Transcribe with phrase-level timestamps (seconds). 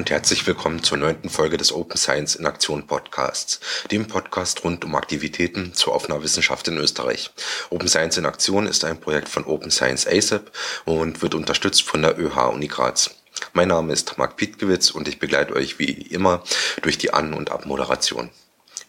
[0.00, 3.60] Und herzlich willkommen zur neunten Folge des Open Science in Aktion Podcasts,
[3.90, 7.30] dem Podcast rund um Aktivitäten zur offener Wissenschaft in Österreich.
[7.68, 10.52] Open Science in Aktion ist ein Projekt von Open Science ASAP
[10.86, 13.10] und wird unterstützt von der ÖH Uni Graz.
[13.52, 16.42] Mein Name ist Marc Pietgewitz und ich begleite euch wie immer
[16.80, 18.30] durch die An- und Abmoderation.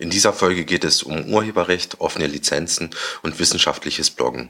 [0.02, 2.90] In dieser Folge geht es um Urheberrecht, offene Lizenzen
[3.22, 4.50] und wissenschaftliches Bloggen.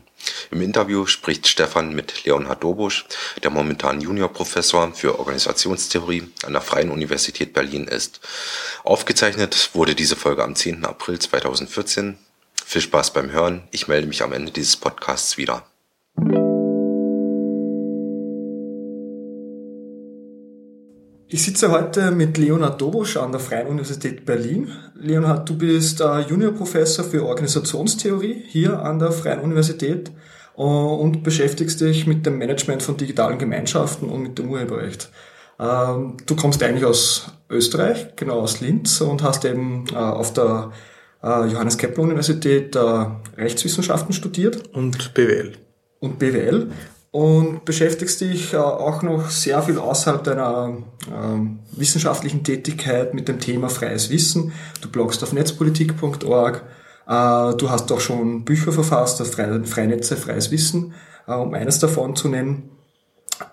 [0.49, 3.03] Im Interview spricht Stefan mit Leonhard Dobusch,
[3.43, 8.21] der momentan Juniorprofessor für Organisationstheorie an der Freien Universität Berlin ist.
[8.85, 10.85] Aufgezeichnet wurde diese Folge am 10.
[10.85, 12.17] April 2014.
[12.65, 13.67] Viel Spaß beim Hören.
[13.71, 15.65] Ich melde mich am Ende dieses Podcasts wieder.
[21.33, 24.67] Ich sitze heute mit Leonhard Dobosch an der Freien Universität Berlin.
[24.95, 30.11] Leonhard, du bist äh, Juniorprofessor für Organisationstheorie hier an der Freien Universität
[30.57, 35.09] äh, und beschäftigst dich mit dem Management von digitalen Gemeinschaften und mit dem Urheberrecht.
[35.57, 40.71] Ähm, du kommst eigentlich aus Österreich, genau aus Linz und hast eben äh, auf der
[41.23, 42.75] Johannes Kepler Universität
[43.37, 44.73] Rechtswissenschaften studiert.
[44.73, 45.51] Und BWL.
[45.99, 46.71] Und BWL
[47.11, 50.77] und beschäftigst dich äh, auch noch sehr viel außerhalb deiner
[51.13, 54.53] ähm, wissenschaftlichen Tätigkeit mit dem Thema freies Wissen.
[54.81, 56.63] Du bloggst auf netzpolitik.org,
[57.07, 60.93] äh, du hast auch schon Bücher verfasst, das Fre Freinetze, freies Wissen,
[61.27, 62.71] äh, um eines davon zu nennen,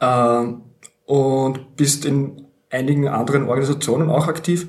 [0.01, 0.45] äh,
[1.07, 4.69] und bist in einigen anderen Organisationen auch aktiv.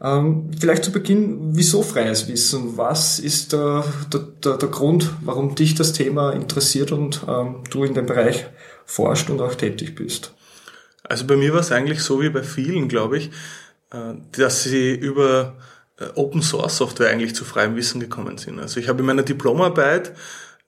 [0.00, 2.76] Ähm, vielleicht zu Beginn, wieso freies Wissen?
[2.76, 7.94] Was ist der, der, der, Grund, warum dich das Thema interessiert und ähm, du in
[7.94, 8.46] dem Bereich
[8.84, 10.34] forscht und auch tätig bist?
[11.02, 13.30] Also bei mir war es eigentlich so wie bei vielen, glaube ich,
[13.90, 15.56] äh, dass sie über
[15.98, 18.60] äh, Open Source Software eigentlich zu freiem Wissen gekommen sind.
[18.60, 20.12] Also ich habe in meiner Diplomarbeit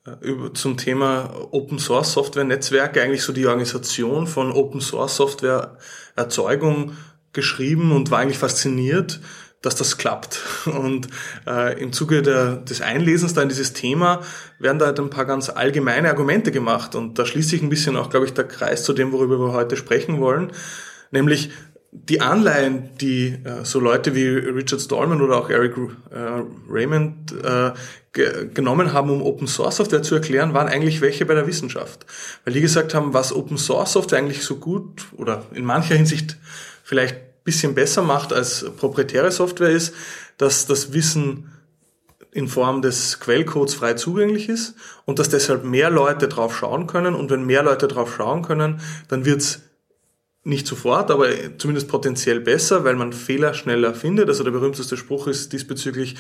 [0.06, 5.76] äh, zum Thema Open Source Software Netzwerke eigentlich so die Organisation von Open Source Software
[6.16, 6.96] Erzeugung
[7.32, 9.20] geschrieben und war eigentlich fasziniert,
[9.62, 10.40] dass das klappt.
[10.66, 11.08] Und
[11.46, 14.22] äh, im Zuge der, des Einlesens da in dieses Thema
[14.58, 16.94] werden da halt ein paar ganz allgemeine Argumente gemacht.
[16.94, 19.52] Und da schließt sich ein bisschen auch, glaube ich, der Kreis zu dem, worüber wir
[19.52, 20.52] heute sprechen wollen.
[21.10, 21.50] Nämlich
[21.92, 25.76] die Anleihen, die äh, so Leute wie Richard Stallman oder auch Eric
[26.10, 27.72] äh, Raymond äh,
[28.12, 32.06] ge genommen haben, um Open Source Software zu erklären, waren eigentlich welche bei der Wissenschaft.
[32.44, 36.36] Weil die gesagt haben, was Open Source Software eigentlich so gut oder in mancher Hinsicht
[36.90, 39.94] vielleicht bisschen besser macht als proprietäre Software ist,
[40.38, 41.52] dass das Wissen
[42.32, 44.74] in Form des Quellcodes frei zugänglich ist
[45.04, 47.14] und dass deshalb mehr Leute drauf schauen können.
[47.14, 49.60] Und wenn mehr Leute drauf schauen können, dann wird's
[50.42, 51.28] nicht sofort, aber
[51.58, 54.28] zumindest potenziell besser, weil man Fehler schneller findet.
[54.28, 56.16] Also der berühmteste Spruch ist diesbezüglich,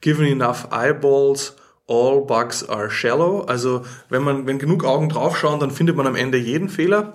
[0.00, 1.56] given enough eyeballs,
[1.88, 3.40] all bugs are shallow.
[3.40, 7.12] Also wenn man, wenn genug Augen draufschauen, dann findet man am Ende jeden Fehler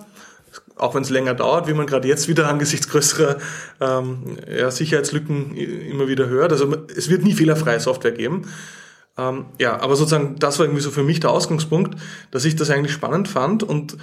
[0.78, 3.38] auch wenn es länger dauert, wie man gerade jetzt wieder angesichts größerer
[3.80, 6.52] ähm, ja, Sicherheitslücken immer wieder hört.
[6.52, 8.48] Also es wird nie fehlerfreie Software geben.
[9.16, 12.00] Ähm, ja, aber sozusagen das war irgendwie so für mich der Ausgangspunkt,
[12.30, 13.96] dass ich das eigentlich spannend fand und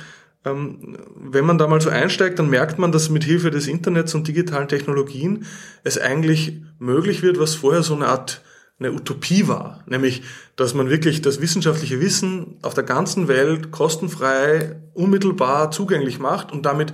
[0.45, 4.13] ähm, wenn man da mal so einsteigt, dann merkt man, dass mit Hilfe des Internets
[4.13, 5.45] und digitalen Technologien
[5.83, 8.41] es eigentlich möglich wird, was vorher so eine Art
[8.77, 10.23] eine Utopie war, nämlich,
[10.57, 16.65] dass man wirklich das wissenschaftliche Wissen auf der ganzen Welt kostenfrei, unmittelbar zugänglich macht und
[16.65, 16.93] damit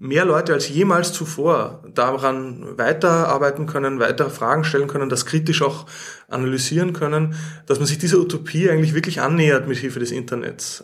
[0.00, 5.86] mehr Leute als jemals zuvor daran weiterarbeiten können, weiter Fragen stellen können, das kritisch auch
[6.26, 7.34] analysieren können,
[7.66, 10.82] dass man sich dieser Utopie eigentlich wirklich annähert mit Hilfe des Internets.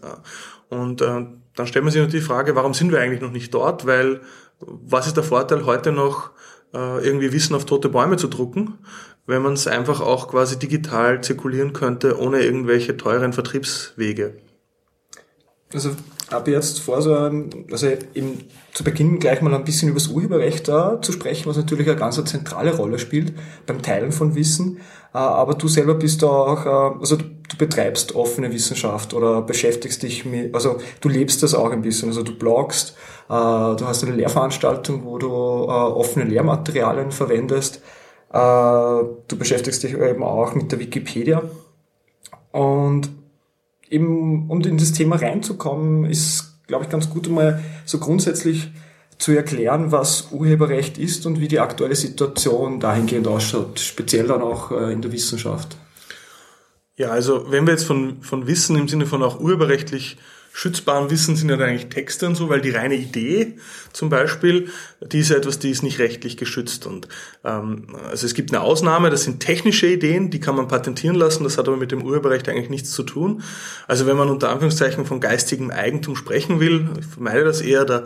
[0.68, 1.24] Und äh,
[1.54, 3.86] dann stellt man sich natürlich die Frage, warum sind wir eigentlich noch nicht dort?
[3.86, 4.20] Weil
[4.60, 6.30] was ist der Vorteil heute noch
[6.74, 8.78] äh, irgendwie Wissen auf tote Bäume zu drucken,
[9.26, 14.34] wenn man es einfach auch quasi digital zirkulieren könnte, ohne irgendwelche teuren Vertriebswege.
[15.74, 15.90] Also
[16.30, 18.38] ab jetzt vor so einem, also im,
[18.72, 21.98] zu Beginn gleich mal ein bisschen über das Urheberrecht da zu sprechen, was natürlich eine
[21.98, 23.32] ganz zentrale Rolle spielt
[23.66, 24.78] beim Teilen von Wissen.
[25.12, 30.24] Äh, aber du selber bist auch, äh, also du betreibst offene Wissenschaft oder beschäftigst dich
[30.24, 32.96] mit, also du lebst das auch ein bisschen, also du bloggst,
[33.28, 37.80] äh, du hast eine Lehrveranstaltung, wo du offene Lehrmaterialien verwendest,
[38.32, 41.42] du beschäftigst dich eben auch mit der Wikipedia
[42.52, 43.08] und
[43.88, 48.70] eben, um in das Thema reinzukommen, ist, glaube ich, ganz gut, mal so grundsätzlich
[49.18, 54.70] zu erklären, was Urheberrecht ist und wie die aktuelle Situation dahingehend ausschaut, speziell dann auch
[54.72, 55.76] äh, in der Wissenschaft.
[56.96, 60.18] Ja, also wenn wir jetzt von, von Wissen im Sinne von auch urheberrechtlich
[60.56, 63.58] schützbaren Wissen sind ja eigentlich Texte und so, weil die reine Idee
[63.92, 64.70] zum Beispiel,
[65.02, 66.86] die ist ja etwas, die ist nicht rechtlich geschützt.
[66.86, 67.08] Und
[67.44, 71.44] ähm, also es gibt eine Ausnahme, das sind technische Ideen, die kann man patentieren lassen,
[71.44, 73.42] das hat aber mit dem Urheberrecht eigentlich nichts zu tun.
[73.86, 78.04] Also wenn man unter Anführungszeichen von geistigem Eigentum sprechen will, ich vermeide das eher, da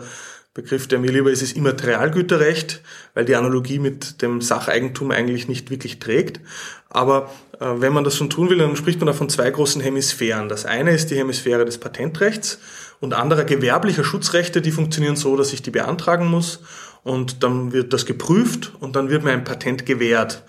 [0.53, 2.81] Begriff, der mir lieber ist, ist Immaterialgüterrecht,
[3.13, 6.41] weil die Analogie mit dem Sacheigentum eigentlich nicht wirklich trägt.
[6.89, 7.31] Aber
[7.61, 10.49] wenn man das schon tun will, dann spricht man da von zwei großen Hemisphären.
[10.49, 12.57] Das eine ist die Hemisphäre des Patentrechts
[12.99, 16.61] und anderer gewerblicher Schutzrechte, die funktionieren so, dass ich die beantragen muss
[17.03, 20.43] und dann wird das geprüft und dann wird mir ein Patent gewährt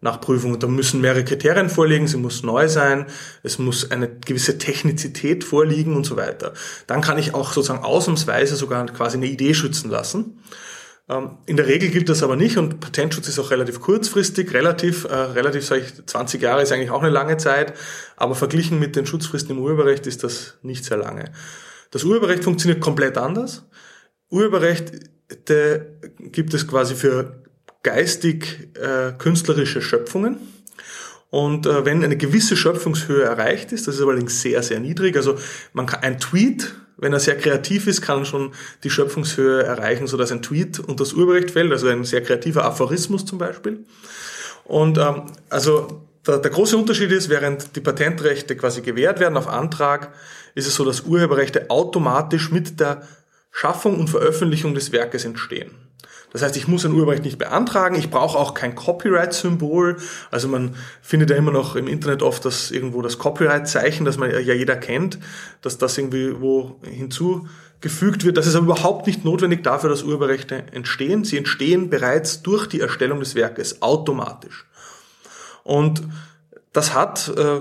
[0.00, 0.58] nach Prüfung.
[0.58, 3.06] Da müssen mehrere Kriterien vorliegen, sie muss neu sein,
[3.42, 6.52] es muss eine gewisse Technizität vorliegen und so weiter.
[6.86, 10.38] Dann kann ich auch sozusagen ausnahmsweise sogar quasi eine Idee schützen lassen.
[11.08, 15.04] Ähm, in der Regel gilt das aber nicht und Patentschutz ist auch relativ kurzfristig, relativ,
[15.04, 17.74] äh, relativ sage ich, 20 Jahre ist eigentlich auch eine lange Zeit,
[18.16, 21.32] aber verglichen mit den Schutzfristen im Urheberrecht ist das nicht sehr lange.
[21.90, 23.64] Das Urheberrecht funktioniert komplett anders.
[24.30, 24.92] Urheberrecht
[26.20, 27.42] gibt es quasi für
[27.82, 30.36] geistig äh, künstlerische Schöpfungen.
[31.30, 35.16] Und äh, wenn eine gewisse Schöpfungshöhe erreicht ist, das ist allerdings sehr, sehr niedrig.
[35.16, 35.36] Also
[35.72, 38.52] man kann ein Tweet, wenn er sehr kreativ ist, kann schon
[38.84, 42.64] die Schöpfungshöhe erreichen, so dass ein Tweet unter das Urheberrecht fällt, also ein sehr kreativer
[42.64, 43.84] Aphorismus zum Beispiel.
[44.64, 49.48] Und ähm, also der, der große Unterschied ist, während die Patentrechte quasi gewährt werden auf
[49.48, 50.12] Antrag,
[50.54, 53.02] ist es so, dass Urheberrechte automatisch mit der
[53.50, 55.87] Schaffung und Veröffentlichung des Werkes entstehen.
[56.32, 59.96] Das heißt, ich muss ein Urheberrecht nicht beantragen, ich brauche auch kein Copyright-Symbol.
[60.30, 64.30] Also man findet ja immer noch im Internet oft das irgendwo das Copyright-Zeichen, das man
[64.30, 65.18] ja jeder kennt,
[65.62, 68.36] dass das irgendwie wo hinzugefügt wird.
[68.36, 71.24] Das ist aber überhaupt nicht notwendig dafür, dass Urheberrechte entstehen.
[71.24, 74.66] Sie entstehen bereits durch die Erstellung des Werkes automatisch.
[75.64, 76.02] Und
[76.72, 77.60] das hat äh,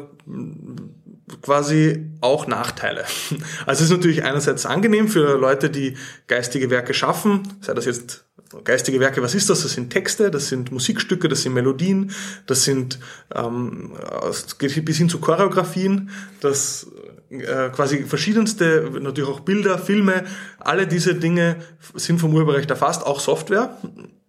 [1.42, 3.06] quasi auch Nachteile.
[3.66, 5.98] Also es ist natürlich einerseits angenehm für Leute, die
[6.28, 8.27] geistige Werke schaffen, sei das jetzt
[8.64, 9.64] geistige Werke, was ist das?
[9.64, 12.12] Das sind Texte, das sind Musikstücke, das sind Melodien,
[12.46, 13.00] das sind
[13.34, 13.94] ähm,
[14.84, 16.10] bis hin zu Choreografien,
[16.42, 16.88] das
[17.30, 20.24] äh, quasi verschiedenste, natürlich auch Bilder, Filme,
[20.60, 21.58] alle diese Dinge
[21.96, 23.78] sind vom Urheberrecht erfasst, auch Software.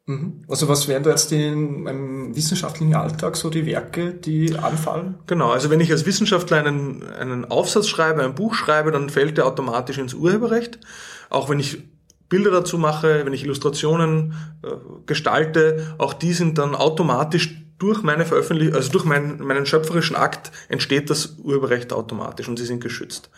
[0.06, 0.43] Mhm.
[0.49, 5.17] Also was wären da jetzt in einem wissenschaftlichen Alltag so die Werke, die anfallen?
[5.26, 9.37] Genau, also wenn ich als Wissenschaftler einen, einen Aufsatz schreibe, ein Buch schreibe, dann fällt
[9.37, 10.81] der automatisch ins Urheberrecht.
[11.29, 11.82] Auch wenn ich
[12.29, 14.69] Bilder dazu mache, wenn ich Illustrationen äh,
[15.07, 20.51] gestalte, auch die sind dann automatisch durch meine Veröffentlichung, also durch meinen, meinen schöpferischen Akt
[20.69, 23.31] entsteht das Urheberrecht automatisch und sie sind geschützt.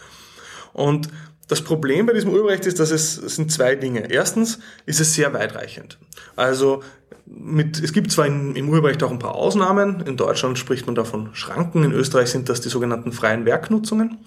[0.73, 1.09] Und
[1.47, 4.11] das Problem bei diesem Urheberrecht ist, dass es, es sind zwei Dinge.
[4.11, 5.99] Erstens ist es sehr weitreichend.
[6.37, 6.83] Also
[7.27, 10.01] mit, es gibt zwar im Urheberrecht auch ein paar Ausnahmen.
[10.07, 11.85] In Deutschland spricht man davon Schranken.
[11.85, 14.19] In Österreich sind das die sogenannten freien Werknutzungen.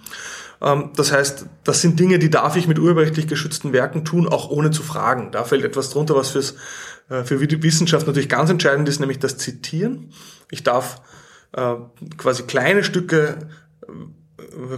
[0.64, 4.50] Ähm, das heißt, das sind Dinge, die darf ich mit urheberrechtlich geschützten Werken tun, auch
[4.50, 5.32] ohne zu fragen.
[5.32, 6.56] Da fällt etwas drunter, was fürs,
[7.10, 10.12] äh, für die Wissenschaft natürlich ganz entscheidend ist, nämlich das Zitieren.
[10.50, 11.02] Ich darf
[11.52, 11.76] äh,
[12.18, 13.50] quasi kleine Stücke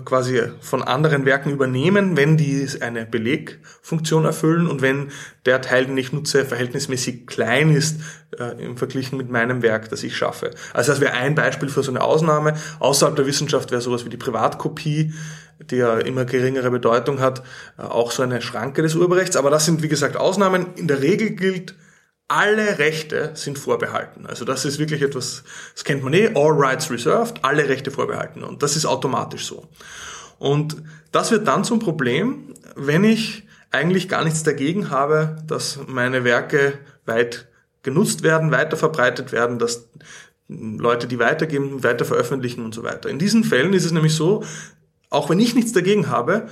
[0.04, 5.12] quasi von anderen Werken übernehmen, wenn die eine Belegfunktion erfüllen und wenn
[5.46, 8.00] der Teil, den ich nutze, verhältnismäßig klein ist
[8.40, 10.52] äh, im Verglichen mit meinem Werk, das ich schaffe.
[10.74, 12.56] Also das wäre ein Beispiel für so eine Ausnahme.
[12.80, 15.14] Außerhalb der Wissenschaft wäre sowas wie die Privatkopie,
[15.60, 17.44] die ja immer geringere Bedeutung hat,
[17.78, 19.36] äh, auch so eine Schranke des Urheberrechts.
[19.36, 20.68] Aber das sind, wie gesagt, Ausnahmen.
[20.76, 21.76] In der Regel gilt,
[22.28, 24.26] alle Rechte sind vorbehalten.
[24.26, 28.44] Also das ist wirklich etwas, das kennt man eh, all rights reserved, alle Rechte vorbehalten.
[28.44, 29.68] Und das ist automatisch so.
[30.40, 30.78] Und
[31.12, 36.80] das wird dann zum Problem, wenn ich eigentlich gar nichts dagegen habe, dass meine Werke
[37.06, 37.48] weit
[37.84, 39.88] genutzt werden, weiter verbreitet werden, dass
[40.48, 43.10] Leute die weitergeben, weiter veröffentlichen und so weiter.
[43.10, 44.44] In diesen Fällen ist es nämlich so,
[45.10, 46.48] auch wenn ich nichts dagegen habe,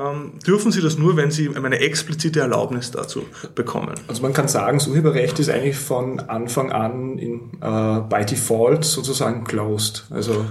[0.00, 3.94] ähm, dürfen sie das nur, wenn sie eine explizite Erlaubnis dazu bekommen.
[4.08, 8.84] Also man kann sagen, das Urheberrecht ist eigentlich von Anfang an in, äh, by default
[8.84, 10.06] sozusagen closed.
[10.10, 10.46] Also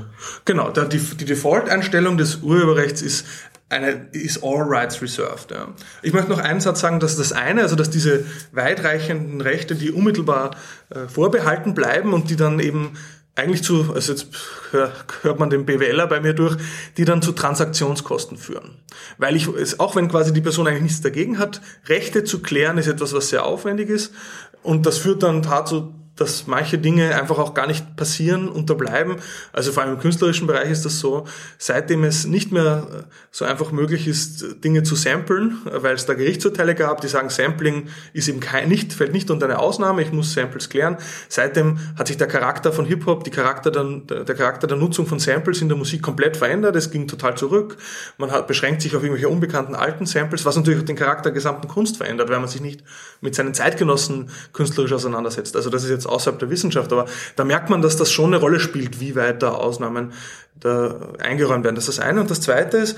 [0.45, 3.25] genau, die, die Default-Einstellung des Urheberrechts ist
[3.69, 5.51] eine ist all rights reserved.
[5.51, 5.67] Ja.
[6.01, 9.91] Ich möchte noch einen Satz sagen, dass das eine, also dass diese weitreichenden Rechte, die
[9.91, 10.55] unmittelbar
[10.89, 12.93] äh, vorbehalten bleiben und die dann eben
[13.39, 14.27] eigentlich zu, also jetzt
[14.71, 16.57] hört man den BWLer bei mir durch,
[16.97, 18.77] die dann zu Transaktionskosten führen.
[19.17, 19.47] Weil ich,
[19.79, 23.29] auch wenn quasi die Person eigentlich nichts dagegen hat, Rechte zu klären ist etwas, was
[23.29, 24.13] sehr aufwendig ist.
[24.61, 29.15] Und das führt dann dazu, dass manche Dinge einfach auch gar nicht passieren, unterbleiben.
[29.53, 31.25] Also vor allem im künstlerischen Bereich ist das so,
[31.57, 36.75] seitdem es nicht mehr so einfach möglich ist, Dinge zu samplen, weil es da Gerichtsurteile
[36.75, 40.33] gab, die sagen, Sampling ist eben kein, nicht, fällt nicht unter eine Ausnahme, ich muss
[40.33, 40.97] Samples klären.
[41.29, 45.19] Seitdem hat sich der Charakter von Hip-Hop, die Charakter der, der Charakter der Nutzung von
[45.19, 46.75] Samples in der Musik komplett verändert.
[46.75, 47.77] Es ging total zurück.
[48.17, 51.33] Man hat, beschränkt sich auf irgendwelche unbekannten alten Samples, was natürlich auch den Charakter der
[51.33, 52.83] gesamten Kunst verändert, weil man sich nicht
[53.21, 55.55] mit seinen Zeitgenossen künstlerisch auseinandersetzt.
[55.55, 58.37] Also das ist jetzt außerhalb der Wissenschaft, aber da merkt man, dass das schon eine
[58.37, 60.13] Rolle spielt, wie weit da Ausnahmen
[60.59, 61.75] da eingeräumt werden.
[61.75, 62.21] Das ist das eine.
[62.21, 62.97] Und das zweite ist,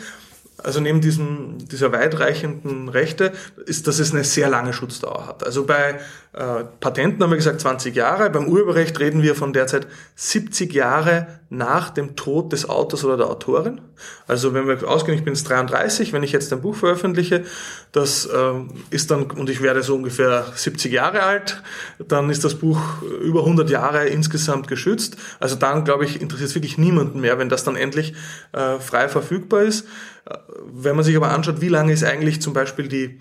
[0.64, 3.32] also neben diesem, dieser weitreichenden Rechte,
[3.66, 5.44] ist, dass es eine sehr lange Schutzdauer hat.
[5.46, 6.00] Also bei
[6.34, 11.28] äh, Patenten haben wir gesagt 20 Jahre, beim Urheberrecht reden wir von derzeit 70 Jahre
[11.54, 13.82] nach dem Tod des Autors oder der Autorin.
[14.26, 17.44] Also wenn wir ausgehen, ich bin jetzt 33, wenn ich jetzt ein Buch veröffentliche,
[17.92, 18.54] das äh,
[18.90, 21.62] ist dann, und ich werde so ungefähr 70 Jahre alt,
[22.08, 22.80] dann ist das Buch
[23.22, 25.18] über 100 Jahre insgesamt geschützt.
[25.42, 28.14] Also dann, glaube ich, interessiert es wirklich niemanden mehr, wenn das dann endlich
[28.54, 29.88] äh, frei verfügbar ist.
[30.24, 30.38] Äh,
[30.72, 33.20] wenn man sich aber anschaut, wie lange ist eigentlich zum Beispiel die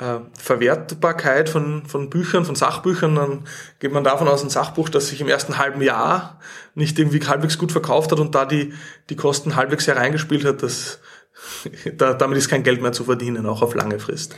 [0.00, 3.44] äh, Verwertbarkeit von, von Büchern, von Sachbüchern, dann
[3.78, 6.40] geht man davon aus, ein Sachbuch, das sich im ersten halben Jahr
[6.74, 8.72] nicht irgendwie halbwegs gut verkauft hat und da die,
[9.10, 11.00] die Kosten halbwegs hereingespielt hat, dass,
[11.96, 14.34] da, damit ist kein Geld mehr zu verdienen, auch auf lange Frist.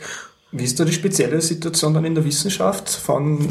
[0.51, 3.49] Wie ist da die spezielle Situation dann in der Wissenschaft von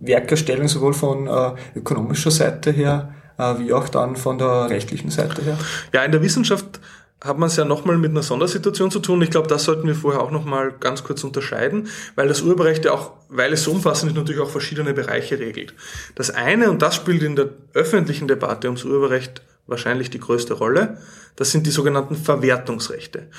[0.00, 5.42] Werkerstellung sowohl von äh, ökonomischer Seite her, äh, wie auch dann von der rechtlichen Seite
[5.42, 5.58] her?
[5.92, 6.80] Ja, in der Wissenschaft
[7.24, 9.22] hat man es ja nochmal mit einer Sondersituation zu tun.
[9.22, 12.92] Ich glaube, das sollten wir vorher auch nochmal ganz kurz unterscheiden, weil das Urheberrecht ja
[12.92, 15.74] auch, weil es so umfassend ist, natürlich auch verschiedene Bereiche regelt.
[16.14, 20.98] Das eine, und das spielt in der öffentlichen Debatte ums Urheberrecht wahrscheinlich die größte Rolle,
[21.36, 23.30] das sind die sogenannten Verwertungsrechte.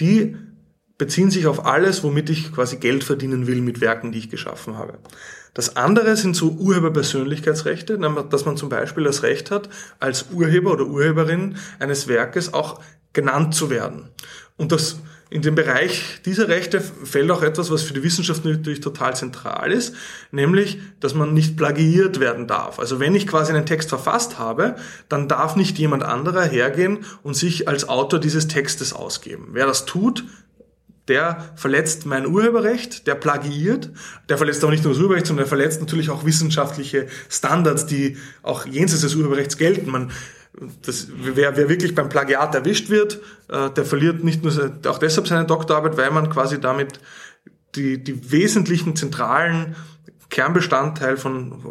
[0.00, 0.36] Die
[0.96, 4.78] beziehen sich auf alles, womit ich quasi Geld verdienen will mit Werken, die ich geschaffen
[4.78, 4.98] habe.
[5.52, 7.98] Das andere sind so Urheberpersönlichkeitsrechte,
[8.30, 9.68] dass man zum Beispiel das Recht hat,
[10.00, 12.80] als Urheber oder Urheberin eines Werkes auch
[13.14, 14.10] genannt zu werden.
[14.56, 14.98] Und das,
[15.30, 19.72] in dem Bereich dieser Rechte fällt auch etwas, was für die Wissenschaft natürlich total zentral
[19.72, 19.94] ist,
[20.30, 22.78] nämlich, dass man nicht plagiiert werden darf.
[22.78, 24.76] Also wenn ich quasi einen Text verfasst habe,
[25.08, 29.48] dann darf nicht jemand anderer hergehen und sich als Autor dieses Textes ausgeben.
[29.52, 30.24] Wer das tut,
[31.08, 33.90] der verletzt mein Urheberrecht, der plagiiert,
[34.28, 38.16] der verletzt aber nicht nur das Urheberrecht, sondern der verletzt natürlich auch wissenschaftliche Standards, die
[38.42, 39.90] auch jenseits des Urheberrechts gelten.
[39.90, 40.12] Man
[40.82, 44.52] das, wer, wer wirklich beim Plagiat erwischt wird, äh, der verliert nicht nur
[44.86, 47.00] auch deshalb seine Doktorarbeit, weil man quasi damit
[47.74, 49.74] die, die wesentlichen zentralen
[50.30, 51.62] Kernbestandteil von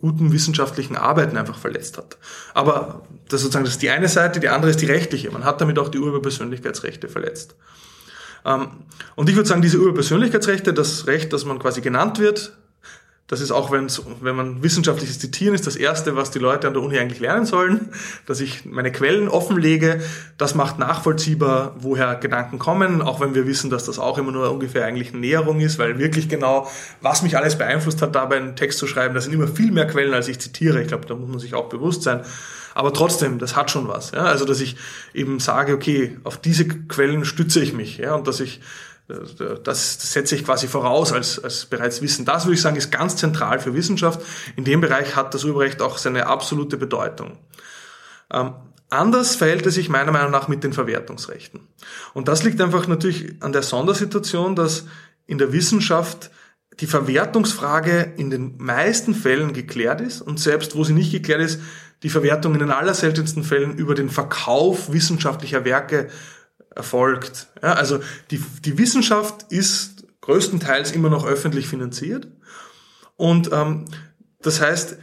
[0.00, 2.18] guten wissenschaftlichen Arbeiten einfach verletzt hat.
[2.54, 5.30] Aber das sozusagen das ist die eine Seite, die andere ist die rechtliche.
[5.30, 7.56] Man hat damit auch die Urheberpersönlichkeitsrechte verletzt.
[8.44, 8.68] Ähm,
[9.16, 12.56] und ich würde sagen, diese Urheberpersönlichkeitsrechte, das Recht, dass man quasi genannt wird,
[13.30, 16.74] das ist auch, wenn's, wenn man wissenschaftliches Zitieren ist, das Erste, was die Leute an
[16.74, 17.90] der Uni eigentlich lernen sollen,
[18.26, 20.00] dass ich meine Quellen offenlege.
[20.36, 24.50] Das macht nachvollziehbar, woher Gedanken kommen, auch wenn wir wissen, dass das auch immer nur
[24.50, 26.68] ungefähr eigentlich eine Näherung ist, weil wirklich genau,
[27.02, 29.86] was mich alles beeinflusst hat, dabei einen Text zu schreiben, das sind immer viel mehr
[29.86, 30.82] Quellen, als ich zitiere.
[30.82, 32.22] Ich glaube, da muss man sich auch bewusst sein.
[32.74, 34.10] Aber trotzdem, das hat schon was.
[34.10, 34.24] Ja?
[34.24, 34.74] Also, dass ich
[35.14, 38.60] eben sage, okay, auf diese Quellen stütze ich mich, ja, und dass ich
[39.64, 42.24] das setze ich quasi voraus als, als bereits Wissen.
[42.24, 44.20] Das würde ich sagen, ist ganz zentral für Wissenschaft.
[44.56, 47.38] In dem Bereich hat das Urheberrecht auch seine absolute Bedeutung.
[48.32, 48.54] Ähm,
[48.88, 51.60] anders verhält es sich meiner Meinung nach mit den Verwertungsrechten.
[52.14, 54.86] Und das liegt einfach natürlich an der Sondersituation, dass
[55.26, 56.30] in der Wissenschaft
[56.80, 61.60] die Verwertungsfrage in den meisten Fällen geklärt ist und selbst wo sie nicht geklärt ist,
[62.02, 66.08] die Verwertung in den allerseltensten Fällen über den Verkauf wissenschaftlicher Werke
[66.74, 67.48] erfolgt.
[67.62, 68.00] Ja, also
[68.30, 72.28] die, die Wissenschaft ist größtenteils immer noch öffentlich finanziert.
[73.16, 73.86] Und ähm,
[74.40, 74.96] das heißt,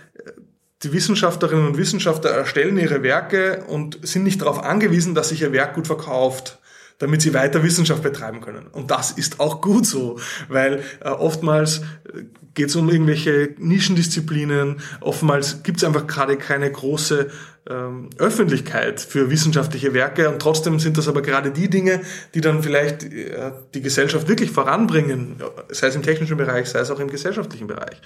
[0.84, 5.52] die Wissenschaftlerinnen und Wissenschaftler erstellen ihre Werke und sind nicht darauf angewiesen, dass sich ihr
[5.52, 6.60] Werk gut verkauft
[7.00, 8.68] damit sie weiter Wissenschaft betreiben können.
[8.68, 12.24] Und das ist auch gut so, weil äh, oftmals äh,
[12.54, 17.30] geht es um irgendwelche Nischendisziplinen, oftmals gibt es einfach gerade keine große
[17.70, 22.02] ähm, Öffentlichkeit für wissenschaftliche Werke und trotzdem sind das aber gerade die Dinge,
[22.34, 25.36] die dann vielleicht äh, die Gesellschaft wirklich voranbringen,
[25.70, 28.02] sei es im technischen Bereich, sei es auch im gesellschaftlichen Bereich.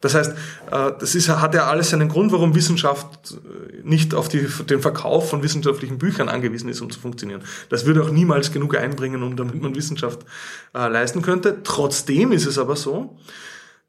[0.00, 0.32] Das heißt,
[0.70, 4.80] äh, das ist, hat ja alles einen Grund, warum Wissenschaft äh, nicht auf die, den
[4.80, 7.42] Verkauf von wissenschaftlichen Büchern angewiesen ist, um zu funktionieren.
[7.68, 10.20] Das würde auch niemals genug einbringen, um damit man Wissenschaft
[10.74, 11.62] äh, leisten könnte.
[11.64, 13.18] Trotzdem ist es aber so,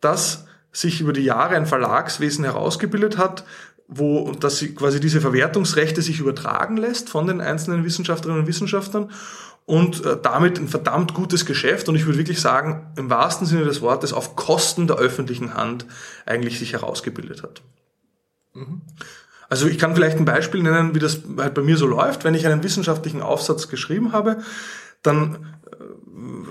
[0.02, 3.44] dass sich über die Jahre ein Verlagswesen herausgebildet hat,
[3.88, 9.10] wo dass sie quasi diese Verwertungsrechte sich übertragen lässt von den einzelnen Wissenschaftlerinnen und Wissenschaftlern
[9.70, 13.66] und äh, damit ein verdammt gutes Geschäft und ich würde wirklich sagen, im wahrsten Sinne
[13.66, 15.86] des Wortes auf Kosten der öffentlichen Hand
[16.26, 17.62] eigentlich sich herausgebildet hat.
[18.56, 18.82] Mhm.
[19.48, 22.24] Also ich kann vielleicht ein Beispiel nennen, wie das halt bei mir so läuft.
[22.24, 24.38] Wenn ich einen wissenschaftlichen Aufsatz geschrieben habe,
[25.04, 25.59] dann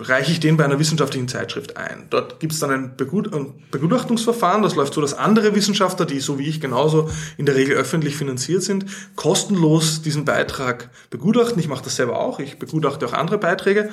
[0.03, 2.07] reiche ich den bei einer wissenschaftlichen Zeitschrift ein.
[2.11, 4.63] Dort gibt es dann ein, Begut ein Begutachtungsverfahren.
[4.63, 8.17] Das läuft so, dass andere Wissenschaftler, die so wie ich genauso in der Regel öffentlich
[8.17, 11.59] finanziert sind, kostenlos diesen Beitrag begutachten.
[11.59, 12.39] Ich mache das selber auch.
[12.39, 13.91] Ich begutachte auch andere Beiträge.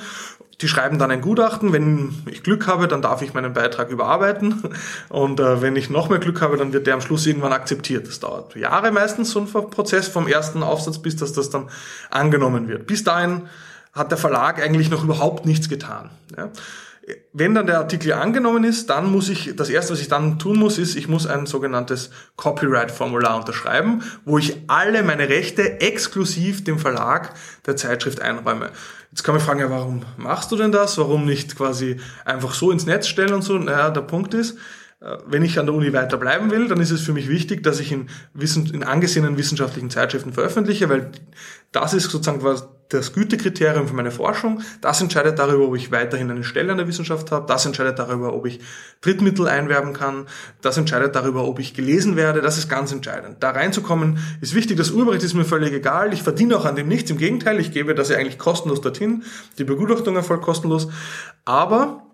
[0.62, 1.72] Die schreiben dann ein Gutachten.
[1.72, 4.62] Wenn ich Glück habe, dann darf ich meinen Beitrag überarbeiten.
[5.10, 8.08] Und äh, wenn ich noch mehr Glück habe, dann wird der am Schluss irgendwann akzeptiert.
[8.08, 11.68] Das dauert Jahre meistens so ein Prozess vom ersten Aufsatz, bis dass das dann
[12.10, 12.86] angenommen wird.
[12.86, 13.42] Bis dahin
[13.96, 16.10] hat der Verlag eigentlich noch überhaupt nichts getan.
[16.36, 16.50] Ja?
[17.32, 20.58] Wenn dann der Artikel angenommen ist, dann muss ich, das erste, was ich dann tun
[20.58, 26.80] muss, ist, ich muss ein sogenanntes Copyright-Formular unterschreiben, wo ich alle meine Rechte exklusiv dem
[26.80, 27.32] Verlag
[27.64, 28.70] der Zeitschrift einräume.
[29.12, 30.98] Jetzt kann man fragen, ja, warum machst du denn das?
[30.98, 33.56] Warum nicht quasi einfach so ins Netz stellen und so?
[33.56, 34.58] Naja, der Punkt ist,
[35.26, 37.80] wenn ich an der Uni weiter bleiben will, dann ist es für mich wichtig, dass
[37.80, 41.10] ich in, Wissen, in angesehenen wissenschaftlichen Zeitschriften veröffentliche, weil
[41.70, 42.42] das ist sozusagen
[42.88, 44.62] das Gütekriterium für meine Forschung.
[44.80, 47.46] Das entscheidet darüber, ob ich weiterhin eine Stelle an der Wissenschaft habe.
[47.46, 48.60] Das entscheidet darüber, ob ich
[49.02, 50.26] Drittmittel einwerben kann.
[50.62, 52.40] Das entscheidet darüber, ob ich gelesen werde.
[52.40, 53.42] Das ist ganz entscheidend.
[53.42, 54.78] Da reinzukommen ist wichtig.
[54.78, 56.14] Das Urheberrecht ist mir völlig egal.
[56.14, 57.10] Ich verdiene auch an dem nichts.
[57.10, 59.24] Im Gegenteil, ich gebe das ja eigentlich kostenlos dorthin.
[59.58, 60.88] Die Begutachtung erfolgt kostenlos.
[61.44, 62.05] Aber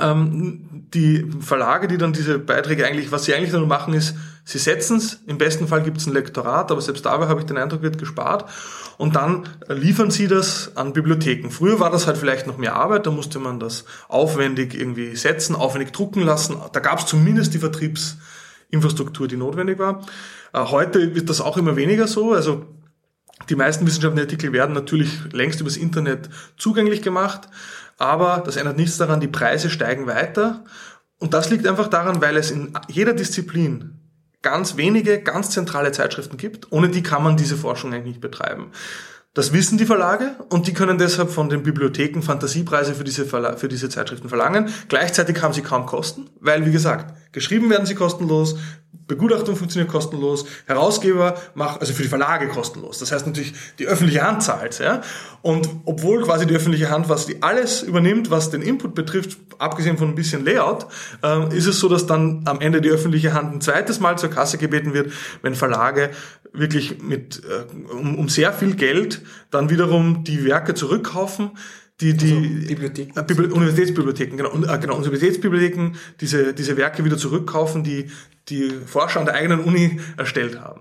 [0.00, 4.58] ähm, die Verlage, die dann diese Beiträge eigentlich, was sie eigentlich nur machen, ist, sie
[4.58, 7.58] setzen es, im besten Fall gibt es ein Lektorat, aber selbst dabei habe ich den
[7.58, 8.48] Eindruck, wird gespart.
[8.98, 11.50] Und dann liefern sie das an Bibliotheken.
[11.50, 15.54] Früher war das halt vielleicht noch mehr Arbeit, da musste man das aufwendig irgendwie setzen,
[15.54, 20.06] aufwendig drucken lassen, da gab es zumindest die Vertriebsinfrastruktur, die notwendig war.
[20.52, 22.66] Äh, heute wird das auch immer weniger so, also
[23.48, 27.48] die meisten wissenschaftlichen Artikel werden natürlich längst übers Internet zugänglich gemacht
[28.02, 30.64] aber das ändert nichts daran, die Preise steigen weiter.
[31.18, 34.00] Und das liegt einfach daran, weil es in jeder Disziplin
[34.42, 36.72] ganz wenige, ganz zentrale Zeitschriften gibt.
[36.72, 38.72] Ohne die kann man diese Forschung eigentlich nicht betreiben.
[39.34, 43.56] Das wissen die Verlage und die können deshalb von den Bibliotheken Fantasiepreise für diese, Verla
[43.56, 44.68] für diese Zeitschriften verlangen.
[44.88, 48.56] Gleichzeitig haben sie kaum Kosten, weil, wie gesagt, geschrieben werden sie kostenlos,
[49.06, 52.98] Begutachtung funktioniert kostenlos, Herausgeber macht, also für die Verlage kostenlos.
[52.98, 54.78] Das heißt natürlich, die öffentliche Hand zahlt.
[54.78, 55.02] Ja?
[55.42, 59.98] Und obwohl quasi die öffentliche Hand, was die alles übernimmt, was den Input betrifft, abgesehen
[59.98, 60.86] von ein bisschen Layout,
[61.22, 64.30] äh, ist es so, dass dann am Ende die öffentliche Hand ein zweites Mal zur
[64.30, 66.10] Kasse gebeten wird, wenn Verlage
[66.52, 71.50] wirklich mit äh, um, um sehr viel Geld dann wiederum die Werke zurückkaufen,
[72.02, 73.20] die, die also Bibliotheken.
[73.20, 78.10] Äh, Bibli Universitätsbibliotheken, genau, äh, genau, Universitätsbibliotheken diese, diese Werke wieder zurückkaufen, die
[78.48, 80.80] die Forscher an der eigenen Uni erstellt haben.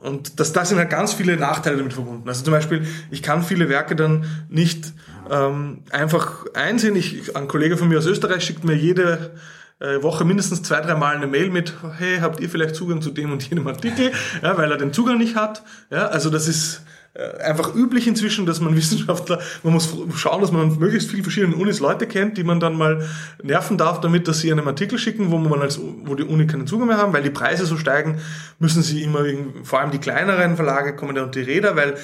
[0.00, 2.28] Und das, da sind halt ganz viele Nachteile damit verbunden.
[2.28, 4.92] Also zum Beispiel, ich kann viele Werke dann nicht
[5.30, 6.96] ähm, einfach einsehen.
[6.96, 9.34] Ich, ein Kollege von mir aus Österreich schickt mir jede
[9.80, 13.10] äh, Woche mindestens zwei, drei Mal eine Mail mit, hey, habt ihr vielleicht Zugang zu
[13.10, 15.62] dem und jenem Artikel, ja, weil er den Zugang nicht hat.
[15.90, 16.82] Ja, also das ist
[17.14, 21.80] einfach üblich inzwischen, dass man Wissenschaftler, man muss schauen, dass man möglichst viele verschiedene Unis
[21.80, 23.06] Leute kennt, die man dann mal
[23.42, 26.66] nerven darf damit, dass sie einen Artikel schicken, wo man als, wo die Uni keinen
[26.66, 28.20] Zugang mehr haben, weil die Preise so steigen,
[28.58, 29.24] müssen sie immer,
[29.62, 31.94] vor allem die kleineren Verlage kommen unter die Räder, weil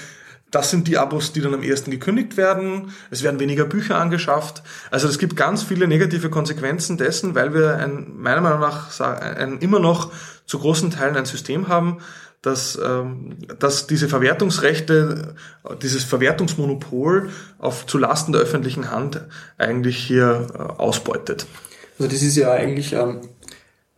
[0.51, 2.93] das sind die Abos, die dann am ersten gekündigt werden.
[3.11, 4.65] Es werden weniger Bücher angeschafft.
[4.91, 9.59] Also es gibt ganz viele negative Konsequenzen dessen, weil wir ein, meiner Meinung nach ein,
[9.59, 10.11] immer noch
[10.47, 11.99] zu großen Teilen ein System haben,
[12.43, 15.35] dass, ähm, dass diese Verwertungsrechte,
[15.83, 19.27] dieses Verwertungsmonopol auf zulasten der öffentlichen Hand
[19.59, 21.47] eigentlich hier äh, ausbeutet.
[21.99, 23.21] Also das ist ja eigentlich ähm,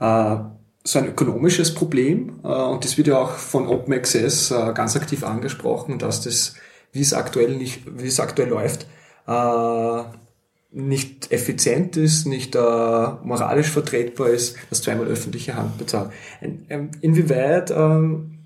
[0.00, 0.36] äh,
[0.84, 4.96] so ein ökonomisches Problem äh, und das wird ja auch von Open Access äh, ganz
[4.96, 6.54] aktiv angesprochen, dass das,
[6.92, 8.86] wie es aktuell nicht, wie es aktuell läuft,
[9.28, 10.02] äh,
[10.72, 16.10] nicht effizient ist, nicht äh, moralisch vertretbar ist, dass zweimal öffentliche Hand bezahlt.
[16.40, 18.38] In, inwieweit ähm,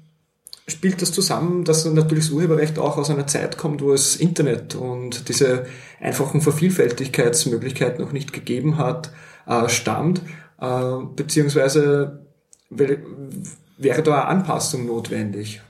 [0.67, 4.75] spielt das zusammen, dass natürlich das Urheberrecht auch aus einer Zeit kommt, wo es Internet
[4.75, 5.67] und diese
[6.01, 9.13] einfachen Vervielfältigkeitsmöglichkeiten noch nicht gegeben hat,
[9.47, 10.21] äh, stammt,
[10.61, 12.27] äh, beziehungsweise
[12.69, 15.61] wäre da eine Anpassung notwendig?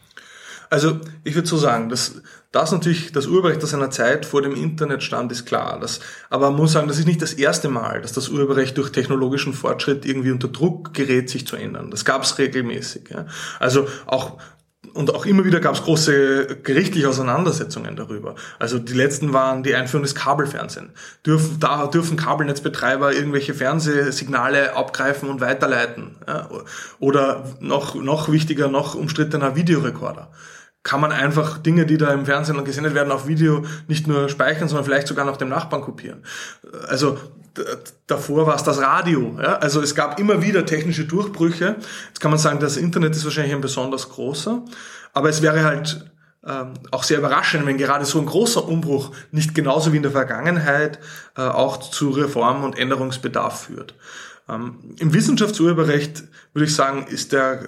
[0.71, 2.23] Also ich würde so sagen, dass
[2.57, 5.79] das natürlich das Urheberrecht aus einer Zeit vor dem Internet stand, ist klar.
[5.79, 8.91] Das, aber man muss sagen, das ist nicht das erste Mal, dass das Urheberrecht durch
[8.91, 11.91] technologischen Fortschritt irgendwie unter Druck gerät, sich zu ändern.
[11.91, 13.11] Das gab es regelmäßig.
[13.11, 13.27] Ja.
[13.61, 14.39] Also auch
[14.95, 18.37] und auch immer wieder gab es große gerichtliche Auseinandersetzungen darüber.
[18.59, 20.91] Also die letzten waren die Einführung des Kabelfernsehen.
[21.27, 26.17] Dürfen, da dürfen Kabelnetzbetreiber irgendwelche Fernsehsignale abgreifen und weiterleiten.
[26.27, 26.49] Ja?
[27.01, 30.31] Oder noch, noch wichtiger, noch umstrittener Videorekorder.
[30.87, 34.69] Kann man einfach Dinge, die da im Fernsehen gesendet werden, auf Video nicht nur speichern,
[34.69, 36.23] sondern vielleicht sogar noch dem Nachbarn kopieren.
[36.87, 37.19] Also
[38.07, 39.37] davor war es das Radio.
[39.43, 39.55] Ja?
[39.55, 41.75] Also es gab immer wieder technische Durchbrüche.
[42.07, 44.63] Jetzt kann man sagen, das Internet ist wahrscheinlich ein besonders großer,
[45.13, 46.09] aber es wäre halt
[46.47, 50.13] ähm, auch sehr überraschend, wenn gerade so ein großer Umbruch nicht genauso wie in der
[50.13, 51.01] Vergangenheit
[51.37, 53.97] äh, auch zu Reform- und Änderungsbedarf führt.
[54.49, 57.67] Ähm, Im Wissenschaftsurheberrecht würde ich sagen, ist der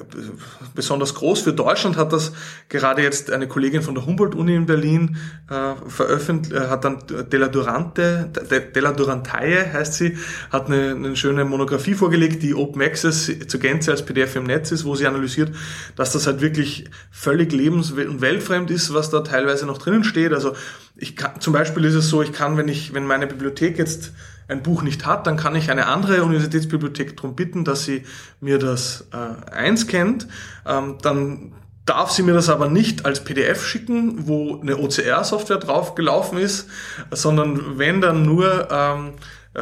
[0.77, 1.41] besonders groß.
[1.41, 2.33] Für Deutschland hat das
[2.69, 5.17] gerade jetzt eine Kollegin von der Humboldt-Uni in Berlin
[5.51, 8.31] äh, veröffentlicht, äh, hat dann Della Durante,
[8.75, 10.17] Della Durantaye heißt sie,
[10.51, 14.71] hat eine, eine schöne Monographie vorgelegt, die Open Access zur Gänze als PDF im Netz
[14.71, 15.51] ist, wo sie analysiert,
[15.97, 20.33] dass das halt wirklich völlig lebens- und weltfremd ist, was da teilweise noch drinnen steht.
[20.33, 20.55] Also
[20.99, 24.13] ich kann, zum Beispiel ist es so, ich kann, wenn ich, wenn meine Bibliothek jetzt
[24.49, 28.05] ein Buch nicht hat, dann kann ich eine andere Universitätsbibliothek darum bitten, dass sie
[28.41, 30.27] mir das äh, einscannt.
[30.67, 31.53] Ähm, dann
[31.85, 36.69] darf sie mir das aber nicht als PDF schicken, wo eine OCR-Software drauf gelaufen ist,
[37.11, 39.11] sondern wenn dann nur ähm, äh,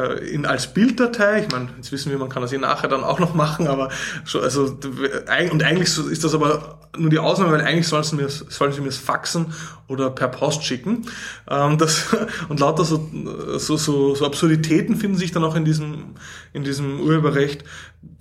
[0.05, 1.43] in, als Bilddatei.
[1.43, 3.89] Ich meine, jetzt wissen wir, man kann das eh nachher dann auch noch machen, aber
[4.25, 4.77] so, also
[5.51, 8.81] und eigentlich ist das aber nur die Ausnahme, weil eigentlich sollen sie mir sollen sie
[8.81, 9.53] mir das faxen
[9.87, 11.05] oder per Post schicken.
[11.49, 12.05] Ähm, das,
[12.49, 13.09] und lauter so,
[13.57, 16.15] so, so, so Absurditäten finden sich dann auch in diesem
[16.53, 17.63] in diesem Urheberrecht.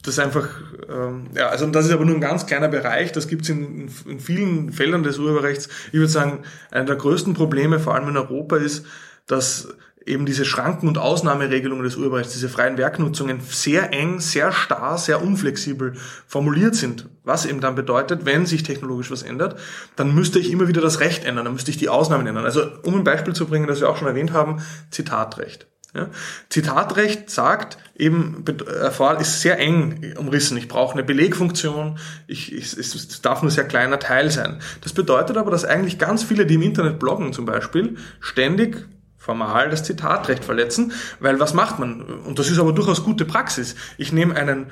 [0.03, 0.49] Das einfach,
[0.89, 3.13] ähm, ja, also das ist aber nur ein ganz kleiner Bereich.
[3.13, 5.69] Das gibt es in, in vielen Feldern des Urheberrechts.
[5.89, 8.87] Ich würde sagen, einer der größten Probleme, vor allem in Europa, ist,
[9.27, 9.69] dass
[10.07, 15.21] eben diese Schranken- und Ausnahmeregelungen des Urheberrechts, diese freien Werknutzungen sehr eng, sehr starr, sehr
[15.21, 15.95] unflexibel
[16.27, 17.09] formuliert sind.
[17.25, 19.59] Was eben dann bedeutet, wenn sich technologisch was ändert,
[19.97, 22.45] dann müsste ich immer wieder das Recht ändern, dann müsste ich die Ausnahmen ändern.
[22.45, 25.67] Also um ein Beispiel zu bringen, das wir auch schon erwähnt haben, Zitatrecht.
[25.95, 26.11] Ja,
[26.51, 30.59] Zitatrecht sagt eben, äh, ist sehr eng umrissen.
[30.59, 31.99] Ich brauche eine Belegfunktion.
[32.27, 34.59] Ich, ich, es darf nur sehr kleiner Teil sein.
[34.83, 38.87] Das bedeutet aber, dass eigentlich ganz viele, die im Internet bloggen zum Beispiel, ständig
[39.27, 42.01] formal das Zitatrecht verletzen, weil was macht man?
[42.01, 43.75] Und das ist aber durchaus gute Praxis.
[43.99, 44.69] Ich nehme einen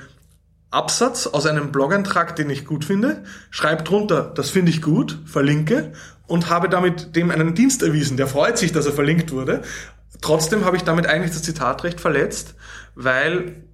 [0.71, 5.91] Absatz aus einem Blog-Eintrag, den ich gut finde, schreibe drunter, das finde ich gut, verlinke
[6.25, 8.15] und habe damit dem einen Dienst erwiesen.
[8.15, 9.61] Der freut sich, dass er verlinkt wurde.
[10.21, 12.55] Trotzdem habe ich damit eigentlich das Zitatrecht verletzt,
[12.95, 13.64] weil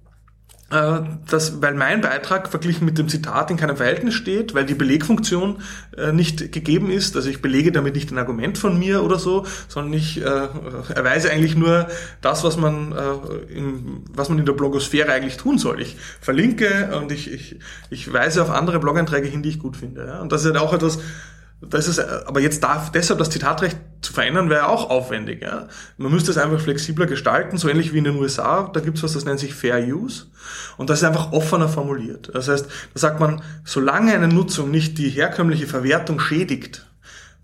[0.72, 5.58] dass, weil mein Beitrag verglichen mit dem Zitat in keinem Verhältnis steht, weil die Belegfunktion
[5.96, 7.14] äh, nicht gegeben ist.
[7.14, 11.30] Also ich belege damit nicht ein Argument von mir oder so, sondern ich äh, erweise
[11.30, 11.88] eigentlich nur
[12.20, 15.80] das, was man, äh, im, was man in der Blogosphäre eigentlich tun soll.
[15.80, 17.58] Ich verlinke und ich, ich,
[17.90, 20.06] ich weise auf andere Blogeinträge hin, die ich gut finde.
[20.06, 20.20] Ja?
[20.20, 20.98] Und das ist halt auch etwas,
[21.62, 25.42] das ist, aber jetzt darf deshalb das Zitatrecht zu verändern, wäre auch aufwendig.
[25.42, 25.68] Ja?
[25.96, 28.68] Man müsste es einfach flexibler gestalten, so ähnlich wie in den USA.
[28.72, 30.26] Da gibt's was, das nennt sich Fair Use.
[30.76, 32.30] Und das ist einfach offener formuliert.
[32.34, 36.84] Das heißt, da sagt man, solange eine Nutzung nicht die herkömmliche Verwertung schädigt,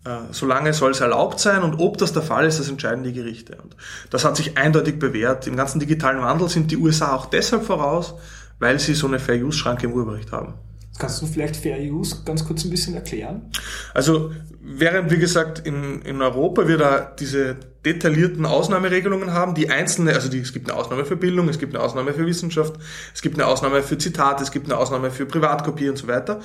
[0.04, 3.12] äh, solange soll es erlaubt sein und ob das der Fall ist, das entscheiden die
[3.12, 3.57] Gerichte.
[3.62, 3.76] Und
[4.11, 5.46] das hat sich eindeutig bewährt.
[5.46, 8.14] Im ganzen digitalen Wandel sind die USA auch deshalb voraus,
[8.59, 10.54] weil sie so eine Fair Use-Schranke im Urheberrecht haben.
[10.98, 13.50] Kannst du vielleicht Fair Use ganz kurz ein bisschen erklären?
[13.94, 20.12] Also während, wie gesagt, in, in Europa wir da diese detaillierten Ausnahmeregelungen haben, die einzelne,
[20.14, 22.74] also die, es gibt eine Ausnahme für Bildung, es gibt eine Ausnahme für Wissenschaft,
[23.14, 26.40] es gibt eine Ausnahme für Zitate, es gibt eine Ausnahme für Privatkopie und so weiter,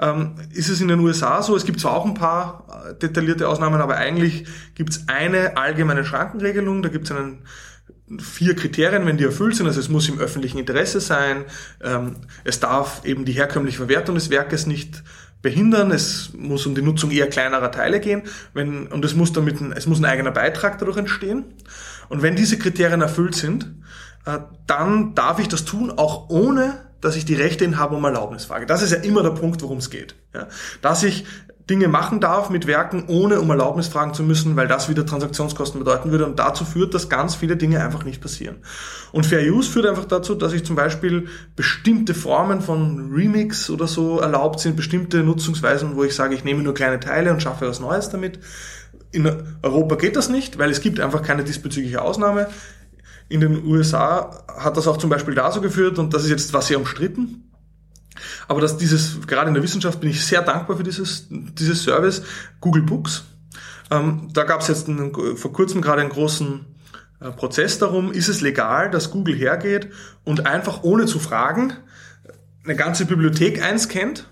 [0.00, 3.48] ähm, ist es in den USA so, es gibt zwar auch ein paar äh, detaillierte
[3.48, 7.44] Ausnahmen, aber eigentlich gibt es eine allgemeine Schrankenregelung, da gibt es einen
[8.20, 9.66] vier Kriterien, wenn die erfüllt sind.
[9.66, 11.44] Also es muss im öffentlichen Interesse sein,
[11.82, 15.02] ähm, es darf eben die herkömmliche Verwertung des Werkes nicht
[15.40, 18.22] behindern, es muss um die Nutzung eher kleinerer Teile gehen
[18.54, 21.44] wenn, und es muss damit ein, es muss ein eigener Beitrag dadurch entstehen.
[22.08, 23.64] Und wenn diese Kriterien erfüllt sind,
[24.24, 28.64] äh, dann darf ich das tun, auch ohne dass ich die Rechteinhaber um Erlaubnis frage.
[28.64, 30.14] Das ist ja immer der Punkt, worum es geht.
[30.32, 30.46] Ja?
[30.80, 31.24] Dass ich
[31.72, 35.78] Dinge machen darf mit Werken, ohne um Erlaubnis fragen zu müssen, weil das wieder Transaktionskosten
[35.78, 38.56] bedeuten würde und dazu führt, dass ganz viele Dinge einfach nicht passieren.
[39.10, 43.86] Und Fair Use führt einfach dazu, dass ich zum Beispiel bestimmte Formen von Remix oder
[43.86, 47.66] so erlaubt sind, bestimmte Nutzungsweisen, wo ich sage, ich nehme nur kleine Teile und schaffe
[47.66, 48.38] was Neues damit.
[49.10, 49.30] In
[49.62, 52.48] Europa geht das nicht, weil es gibt einfach keine diesbezügliche Ausnahme.
[53.30, 56.52] In den USA hat das auch zum Beispiel da so geführt und das ist jetzt
[56.52, 57.48] was sehr umstritten
[58.48, 62.22] aber dass dieses, gerade in der Wissenschaft bin ich sehr dankbar für dieses, dieses Service,
[62.60, 63.24] Google Books.
[63.90, 66.64] Ähm, da gab es jetzt einen, vor kurzem gerade einen großen
[67.20, 69.88] äh, Prozess darum, ist es legal, dass Google hergeht
[70.24, 71.74] und einfach ohne zu fragen
[72.64, 74.26] eine ganze Bibliothek einscannt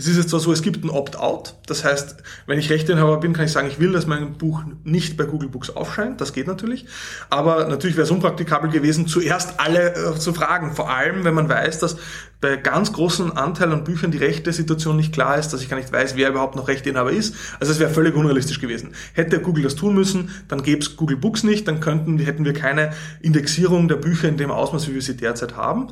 [0.00, 1.56] es ist jetzt zwar so, es gibt ein Opt-out.
[1.66, 5.18] Das heißt, wenn ich Rechteinhaber bin, kann ich sagen, ich will, dass mein Buch nicht
[5.18, 6.22] bei Google Books aufscheint.
[6.22, 6.86] Das geht natürlich.
[7.28, 10.72] Aber natürlich wäre es unpraktikabel gewesen, zuerst alle äh, zu fragen.
[10.72, 11.98] Vor allem, wenn man weiß, dass
[12.40, 15.76] bei ganz großen Anteil an Büchern die rechte Situation nicht klar ist, dass ich gar
[15.76, 17.34] nicht weiß, wer überhaupt noch Rechteinhaber ist.
[17.60, 18.94] Also es wäre völlig unrealistisch gewesen.
[19.12, 22.54] Hätte Google das tun müssen, dann gäbe es Google Books nicht, dann könnten, hätten wir
[22.54, 25.88] keine Indexierung der Bücher in dem Ausmaß, wie wir sie derzeit haben.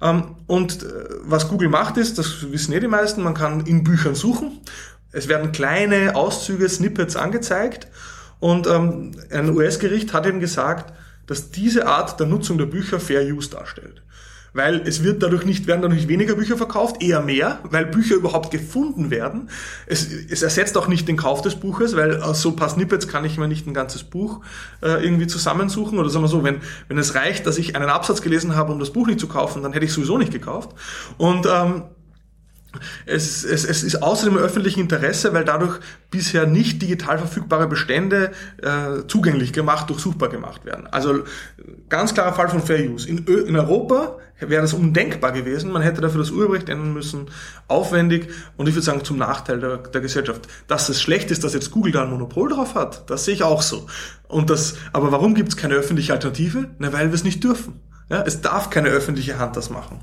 [0.00, 0.86] Ähm, und äh,
[1.22, 4.60] was Google macht ist, das wissen eh die meisten, man kann in Büchern suchen.
[5.12, 7.88] Es werden kleine Auszüge, Snippets angezeigt.
[8.38, 10.92] Und ähm, ein US-Gericht hat eben gesagt,
[11.26, 14.02] dass diese Art der Nutzung der Bücher Fair Use darstellt
[14.52, 18.50] weil es wird dadurch nicht, werden dadurch weniger Bücher verkauft, eher mehr, weil Bücher überhaupt
[18.50, 19.50] gefunden werden.
[19.86, 23.08] Es, es ersetzt auch nicht den Kauf des Buches, weil aus so ein paar Snippets
[23.08, 24.40] kann ich mir nicht ein ganzes Buch
[24.82, 25.98] äh, irgendwie zusammensuchen.
[25.98, 28.78] Oder sagen wir so, wenn, wenn es reicht, dass ich einen Absatz gelesen habe, um
[28.78, 30.70] das Buch nicht zu kaufen, dann hätte ich sowieso nicht gekauft.
[31.18, 31.82] Und ähm,
[33.06, 35.80] es, es, es ist außerdem im öffentlichen Interesse, weil dadurch
[36.10, 40.86] bisher nicht digital verfügbare Bestände äh, zugänglich gemacht, durchsuchbar gemacht werden.
[40.86, 41.24] Also
[41.88, 43.08] ganz klarer Fall von Fair Use.
[43.08, 45.72] In, in Europa wäre das undenkbar gewesen.
[45.72, 47.26] Man hätte dafür das Urheberrecht ändern müssen,
[47.68, 50.48] aufwendig und ich würde sagen zum Nachteil der, der Gesellschaft.
[50.66, 53.42] Dass es schlecht ist, dass jetzt Google da ein Monopol drauf hat, das sehe ich
[53.42, 53.86] auch so.
[54.28, 56.70] Und das, aber warum gibt es keine öffentliche Alternative?
[56.78, 57.80] Na, weil wir es nicht dürfen.
[58.08, 60.00] Ja, es darf keine öffentliche Hand das machen.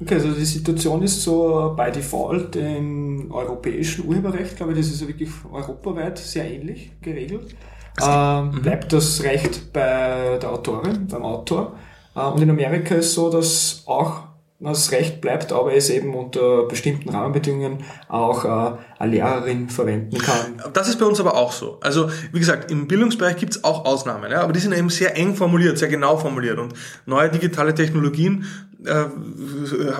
[0.00, 5.00] Okay, also die Situation ist so bei Default im europäischen Urheberrecht, glaube ich, das ist
[5.00, 7.56] ja wirklich europaweit sehr ähnlich geregelt.
[8.00, 8.62] Ähm, mhm.
[8.62, 11.76] bleibt das Recht bei der Autorin, beim Autor.
[12.14, 14.28] Äh, und in Amerika ist so, dass auch
[14.60, 20.60] das Recht bleibt, aber es eben unter bestimmten Rahmenbedingungen auch äh, eine Lehrerin verwenden kann.
[20.72, 21.78] Das ist bei uns aber auch so.
[21.80, 25.16] Also wie gesagt, im Bildungsbereich gibt es auch Ausnahmen, ja, aber die sind eben sehr
[25.16, 26.74] eng formuliert, sehr genau formuliert und
[27.06, 28.46] neue digitale Technologien
[28.84, 29.04] äh,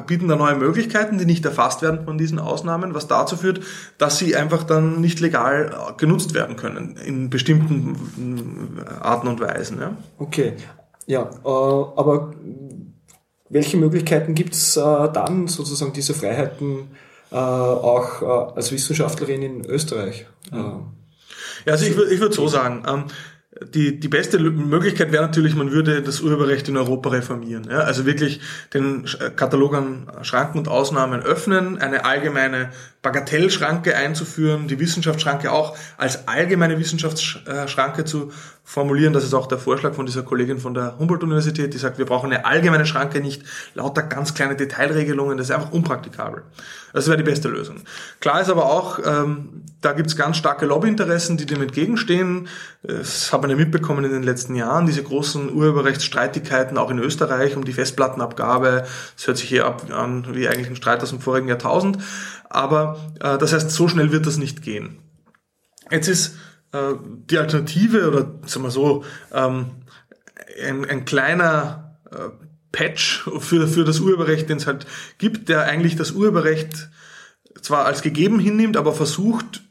[0.07, 3.61] bieten da neue Möglichkeiten, die nicht erfasst werden von diesen Ausnahmen, was dazu führt,
[3.99, 9.81] dass sie einfach dann nicht legal genutzt werden können in bestimmten Arten und Weisen.
[9.81, 9.97] Ja.
[10.19, 10.55] Okay,
[11.07, 12.35] ja, äh, aber
[13.49, 16.91] welche Möglichkeiten gibt es äh, dann, sozusagen diese Freiheiten
[17.33, 20.27] äh, auch äh, als Wissenschaftlerin in Österreich?
[20.53, 20.88] Mhm.
[21.64, 23.05] Ja, also ich würde ich würd so sagen, ähm,
[23.75, 27.66] die, die beste Möglichkeit wäre natürlich, man würde das Urheberrecht in Europa reformieren.
[27.71, 27.81] Ja?
[27.81, 28.40] Also wirklich
[28.75, 29.05] den
[29.37, 32.71] Katalog an Schranken und Ausnahmen öffnen, eine allgemeine
[33.03, 38.33] Bagatellschranke einzuführen, die Wissenschaftsschranke auch als allgemeine Wissenschaftsschranke zu
[38.64, 39.12] formulieren.
[39.12, 42.33] Das ist auch der Vorschlag von dieser Kollegin von der Humboldt-Universität, die sagt, wir brauchen
[42.33, 43.42] eine allgemeine Schranke, nicht
[43.75, 45.38] lauter ganz kleine Detailregelungen.
[45.38, 46.42] Das ist einfach unpraktikabel.
[46.92, 47.83] Das wäre die beste Lösung.
[48.21, 52.49] Klar ist aber auch, ähm, da gibt es ganz starke Lobbyinteressen, die dem entgegenstehen.
[52.83, 57.56] Das hat man ja mitbekommen in den letzten Jahren, diese großen Urheberrechtsstreitigkeiten auch in Österreich
[57.56, 58.87] um die Festplattenabgabe.
[59.16, 61.98] Das hört sich hier ab an wie eigentlich ein Streit aus dem vorigen Jahrtausend.
[62.48, 64.98] Aber äh, das heißt, so schnell wird das nicht gehen.
[65.90, 66.37] Jetzt ist
[66.72, 69.70] äh, die Alternative oder sagen wir so ähm,
[70.62, 72.28] ein, ein kleiner äh,
[72.70, 76.90] Patch für, für das Urheberrecht, den es halt gibt, der eigentlich das Urheberrecht
[77.62, 79.62] zwar als gegeben hinnimmt, aber versucht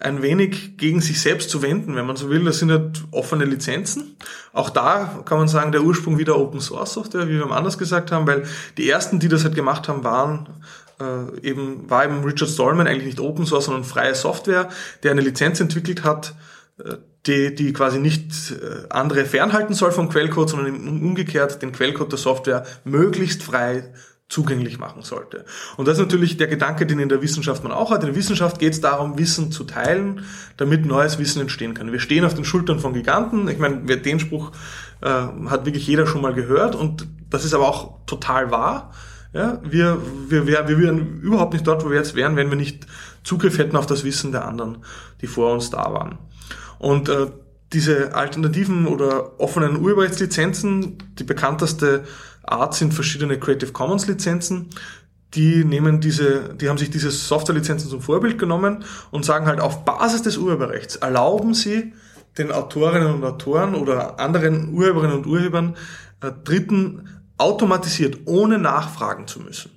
[0.00, 2.44] ein wenig gegen sich selbst zu wenden, wenn man so will.
[2.44, 4.16] Das sind halt offene Lizenzen.
[4.52, 7.76] Auch da kann man sagen, der Ursprung wieder Open Source Software, wie wir am anders
[7.76, 8.44] gesagt haben, weil
[8.78, 10.48] die ersten, die das halt gemacht haben, waren
[11.00, 14.70] äh, eben, war eben Richard Stallman eigentlich nicht Open Source, sondern freie Software,
[15.02, 16.34] der eine Lizenz entwickelt hat,
[16.78, 22.12] äh, die, die quasi nicht äh, andere fernhalten soll vom Quellcode, sondern umgekehrt den Quellcode
[22.12, 23.92] der Software möglichst frei
[24.30, 25.44] zugänglich machen sollte.
[25.76, 28.00] Und das ist natürlich der Gedanke, den in der Wissenschaft man auch hat.
[28.02, 30.24] In der Wissenschaft geht es darum, Wissen zu teilen,
[30.56, 31.90] damit neues Wissen entstehen kann.
[31.90, 33.48] Wir stehen auf den Schultern von Giganten.
[33.48, 34.52] Ich meine, den Spruch
[35.02, 38.92] äh, hat wirklich jeder schon mal gehört und das ist aber auch total wahr.
[39.32, 42.56] Ja, wir, wir, wir, wir wären überhaupt nicht dort, wo wir jetzt wären, wenn wir
[42.56, 42.86] nicht
[43.22, 44.78] Zugriff hätten auf das Wissen der anderen,
[45.20, 46.18] die vor uns da waren.
[46.78, 47.26] Und äh,
[47.72, 52.04] diese alternativen oder offenen Urheberrechtslizenzen, die bekannteste
[52.50, 54.70] Art sind verschiedene Creative Commons Lizenzen.
[55.34, 59.84] Die nehmen diese, die haben sich diese Softwarelizenzen zum Vorbild genommen und sagen halt auf
[59.84, 61.92] Basis des Urheberrechts erlauben sie
[62.38, 65.76] den Autorinnen und Autoren oder anderen Urheberinnen und Urhebern
[66.20, 67.08] äh, Dritten
[67.38, 69.70] automatisiert, ohne nachfragen zu müssen,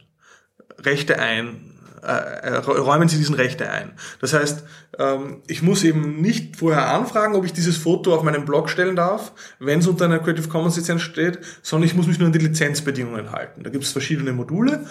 [0.80, 1.73] Rechte ein,
[2.06, 3.94] äh, äh, räumen Sie diesen Rechte ein.
[4.20, 4.64] Das heißt,
[5.00, 8.96] ähm, ich muss eben nicht vorher anfragen, ob ich dieses Foto auf meinem Blog stellen
[8.96, 12.34] darf, wenn es unter einer Creative Commons Lizenz steht, sondern ich muss mich nur an
[12.34, 13.64] die Lizenzbedingungen halten.
[13.64, 14.86] Da gibt es verschiedene Module,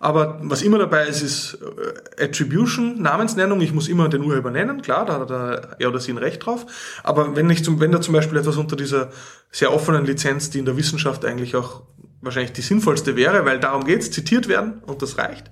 [0.00, 1.58] aber was immer dabei ist, ist
[2.18, 3.60] äh, Attribution, Namensnennung.
[3.60, 6.66] Ich muss immer den Urheber nennen, klar, da hat er oder sie ein Recht drauf.
[7.02, 9.10] Aber wenn ich zum, wenn da zum Beispiel etwas unter dieser
[9.50, 11.82] sehr offenen Lizenz, die in der Wissenschaft eigentlich auch
[12.20, 15.50] wahrscheinlich die sinnvollste wäre, weil darum geht's, zitiert werden und das reicht,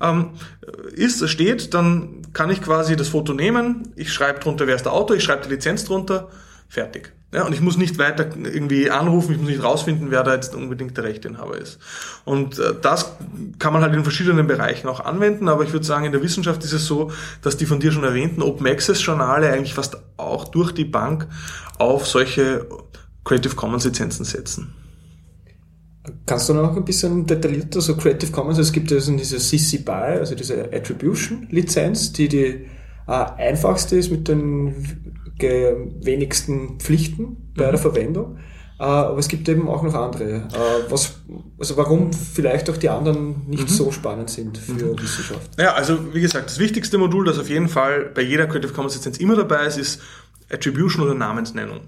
[0.00, 0.30] ähm,
[0.92, 4.92] ist, steht, dann kann ich quasi das Foto nehmen, ich schreibe drunter, wer ist der
[4.92, 6.28] Autor, ich schreibe die Lizenz drunter,
[6.68, 7.12] fertig.
[7.32, 10.52] Ja, und ich muss nicht weiter irgendwie anrufen, ich muss nicht rausfinden, wer da jetzt
[10.52, 11.78] unbedingt der Rechteinhaber ist.
[12.24, 13.12] Und äh, das
[13.60, 16.64] kann man halt in verschiedenen Bereichen auch anwenden, aber ich würde sagen, in der Wissenschaft
[16.64, 20.48] ist es so, dass die von dir schon erwähnten Open Access Journale eigentlich fast auch
[20.48, 21.28] durch die Bank
[21.78, 22.66] auf solche
[23.24, 24.74] Creative Commons Lizenzen setzen.
[26.24, 29.78] Kannst du noch ein bisschen detaillierter so Creative Commons, es gibt ja also diese CC
[29.78, 32.46] BY, also diese Attribution Lizenz, die die
[33.06, 34.74] äh, einfachste ist mit den
[35.40, 37.70] wenigsten Pflichten bei mhm.
[37.70, 38.38] der Verwendung.
[38.78, 40.48] Äh, aber es gibt eben auch noch andere.
[40.52, 41.20] Äh, was,
[41.58, 43.74] also warum vielleicht auch die anderen nicht mhm.
[43.74, 45.02] so spannend sind für mhm.
[45.02, 45.50] Wissenschaft.
[45.58, 48.94] Ja, also wie gesagt, das wichtigste Modul, das auf jeden Fall bei jeder Creative Commons
[48.94, 50.00] Lizenz immer dabei ist, ist
[50.50, 51.80] Attribution oder Namensnennung.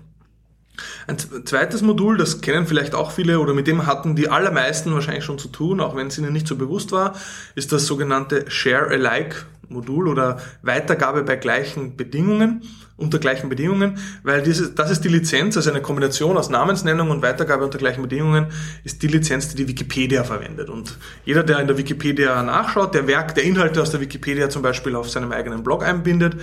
[1.06, 5.24] Ein zweites Modul, das kennen vielleicht auch viele oder mit dem hatten die allermeisten wahrscheinlich
[5.24, 7.14] schon zu tun, auch wenn es ihnen nicht so bewusst war,
[7.54, 12.62] ist das sogenannte Share Alike Modul oder Weitergabe bei gleichen Bedingungen,
[12.96, 17.22] unter gleichen Bedingungen, weil diese, das ist die Lizenz, also eine Kombination aus Namensnennung und
[17.22, 18.46] Weitergabe unter gleichen Bedingungen,
[18.84, 20.68] ist die Lizenz, die die Wikipedia verwendet.
[20.68, 24.62] Und jeder, der in der Wikipedia nachschaut, der Werk, der Inhalte aus der Wikipedia zum
[24.62, 26.36] Beispiel auf seinem eigenen Blog einbindet,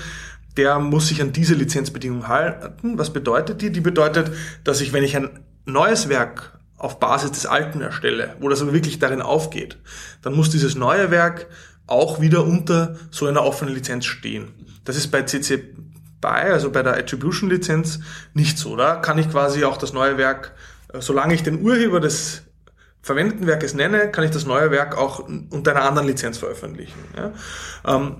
[0.60, 2.98] der muss sich an diese Lizenzbedingungen halten.
[2.98, 3.72] Was bedeutet die?
[3.72, 4.34] Die bedeutet,
[4.66, 8.74] dass ich, wenn ich ein neues Werk auf Basis des alten erstelle, wo das aber
[8.74, 9.78] wirklich darin aufgeht,
[10.22, 11.48] dann muss dieses neue Werk
[11.88, 14.50] auch wieder unter so einer offenen Lizenz stehen.
[14.84, 15.64] Das ist bei CC
[16.20, 18.02] BY, also bei der Attribution Lizenz,
[18.34, 18.76] nicht so.
[18.76, 20.56] Da kann ich quasi auch das neue Werk,
[20.92, 22.42] äh, solange ich den Urheber des
[23.02, 27.00] verwendeten Werkes nenne, kann ich das neue Werk auch unter einer anderen Lizenz veröffentlichen.
[27.16, 27.32] Ja?
[27.96, 28.18] Ähm,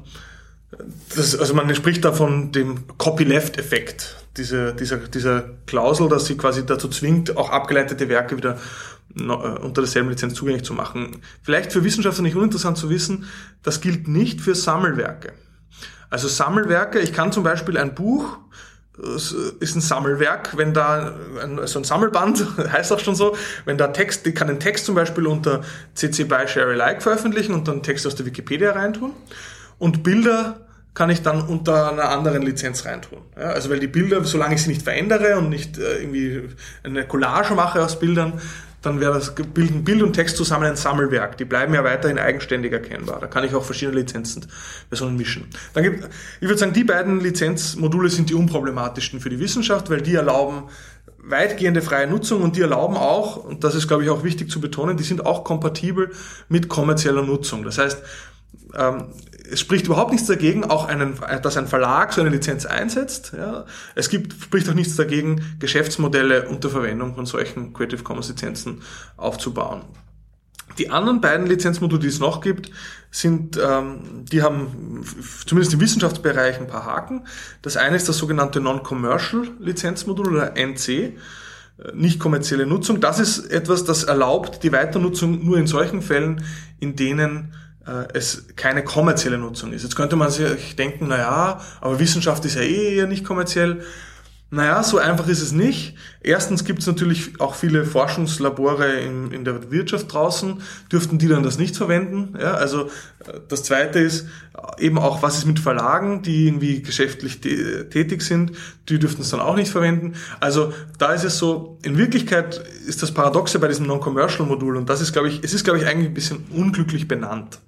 [1.16, 6.66] das, also man spricht da von dem Copyleft-Effekt, diese, dieser, dieser Klausel, dass sie quasi
[6.66, 8.60] dazu zwingt, auch abgeleitete Werke wieder
[9.18, 11.22] äh, unter derselben Lizenz zugänglich zu machen.
[11.42, 13.26] Vielleicht für Wissenschaftler nicht uninteressant zu wissen,
[13.64, 15.34] das gilt nicht für Sammelwerke.
[16.12, 18.38] Also Sammelwerke, ich kann zum Beispiel ein Buch,
[19.60, 23.88] ist ein Sammelwerk, wenn da ein, so ein Sammelband, heißt auch schon so, wenn da
[23.88, 25.62] Text, ich kann den Text zum Beispiel unter
[25.96, 29.14] CC BY Share Alike veröffentlichen und dann Text aus der Wikipedia reintun
[29.80, 30.60] und Bilder
[30.94, 33.20] kann ich dann unter einer anderen Lizenz reintun.
[33.38, 36.50] Ja, also weil die Bilder, solange ich sie nicht verändere und nicht äh, irgendwie
[36.84, 38.34] eine Collage mache aus Bildern,
[38.82, 41.38] dann wäre das bilden Bild und Text zusammen ein Sammelwerk.
[41.38, 43.20] Die bleiben ja weiterhin eigenständig erkennbar.
[43.20, 45.48] Da kann ich auch verschiedene Lizenzenversionen mischen.
[45.74, 50.02] Dann gibt, ich würde sagen, die beiden Lizenzmodule sind die unproblematischsten für die Wissenschaft, weil
[50.02, 50.64] die erlauben
[51.22, 54.62] weitgehende freie Nutzung und die erlauben auch, und das ist glaube ich auch wichtig zu
[54.62, 56.12] betonen, die sind auch kompatibel
[56.48, 57.64] mit kommerzieller Nutzung.
[57.64, 58.02] Das heißt,
[58.78, 59.08] ähm,
[59.52, 63.34] es spricht überhaupt nichts dagegen, auch einen, dass ein Verlag so eine Lizenz einsetzt.
[63.36, 63.66] Ja.
[63.96, 68.82] Es gibt, spricht auch nichts dagegen, Geschäftsmodelle unter Verwendung von solchen Creative Commons Lizenzen
[69.18, 69.84] aufzubauen.
[70.78, 72.72] Die anderen beiden Lizenzmodule, die es noch gibt,
[73.12, 75.04] sind, ähm, die haben
[75.46, 77.26] zumindest im Wissenschaftsbereich ein paar Haken.
[77.62, 81.14] Das eine ist das sogenannte Non-Commercial Lizenzmodul oder NC, äh,
[81.94, 83.02] nicht kommerzielle Nutzung.
[83.02, 86.46] Das ist etwas, das erlaubt die Weiternutzung nur in solchen Fällen,
[86.80, 87.54] in denen
[88.14, 89.84] es keine kommerzielle Nutzung ist.
[89.84, 93.82] Jetzt könnte man sich denken, na ja, aber Wissenschaft ist ja eh eher nicht kommerziell.
[94.52, 95.96] Naja, so einfach ist es nicht.
[96.22, 100.64] Erstens gibt es natürlich auch viele Forschungslabore in, in der Wirtschaft draußen.
[100.92, 102.36] Dürften die dann das nicht verwenden?
[102.40, 104.26] Ja, also äh, das Zweite ist
[104.80, 108.54] eben auch, was ist mit Verlagen, die irgendwie geschäftlich tätig sind?
[108.90, 110.16] Die dürften es dann auch nicht verwenden.
[110.40, 115.00] Also da ist es so, in Wirklichkeit ist das Paradoxe bei diesem Non-Commercial-Modul und das
[115.00, 117.60] ist, glaube ich, es ist, glaube ich, eigentlich ein bisschen unglücklich benannt.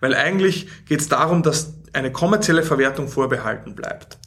[0.00, 4.18] Weil eigentlich geht es darum, dass eine kommerzielle Verwertung vorbehalten bleibt.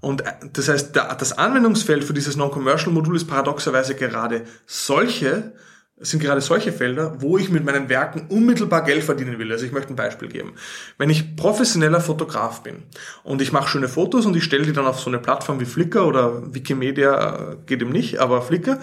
[0.00, 5.52] Und äh, das heißt, das Anwendungsfeld für dieses Non-Commercial-Modul ist paradoxerweise gerade solche,
[5.98, 9.52] sind gerade solche Felder, wo ich mit meinen Werken unmittelbar Geld verdienen will.
[9.52, 10.54] Also ich möchte ein Beispiel geben.
[10.98, 12.82] Wenn ich professioneller Fotograf bin
[13.22, 15.64] und ich mache schöne Fotos und ich stelle die dann auf so eine Plattform wie
[15.64, 18.80] Flickr oder Wikimedia, äh, geht eben nicht, aber Flickr,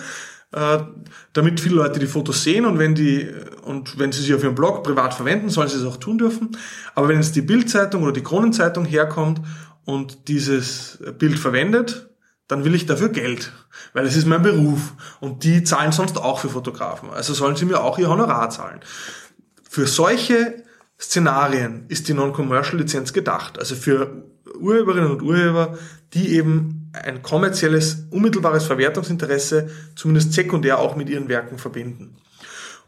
[0.52, 0.80] äh,
[1.34, 3.30] damit viele Leute die Fotos sehen und wenn die
[3.64, 6.58] und wenn sie sie auf ihrem Blog privat verwenden, sollen sie es auch tun dürfen.
[6.96, 9.42] Aber wenn jetzt die Bildzeitung oder die Kronenzeitung herkommt
[9.86, 12.10] und dieses Bild verwendet,
[12.48, 13.52] dann will ich dafür Geld,
[13.94, 17.12] weil es ist mein Beruf und die zahlen sonst auch für Fotografen.
[17.12, 18.80] Also sollen sie mir auch ihr Honorar zahlen.
[19.70, 20.64] Für solche
[21.00, 23.60] Szenarien ist die Non-Commercial-Lizenz gedacht.
[23.60, 24.24] Also für
[24.60, 25.78] Urheberinnen und Urheber,
[26.14, 32.16] die eben ein kommerzielles, unmittelbares Verwertungsinteresse zumindest sekundär auch mit ihren Werken verbinden.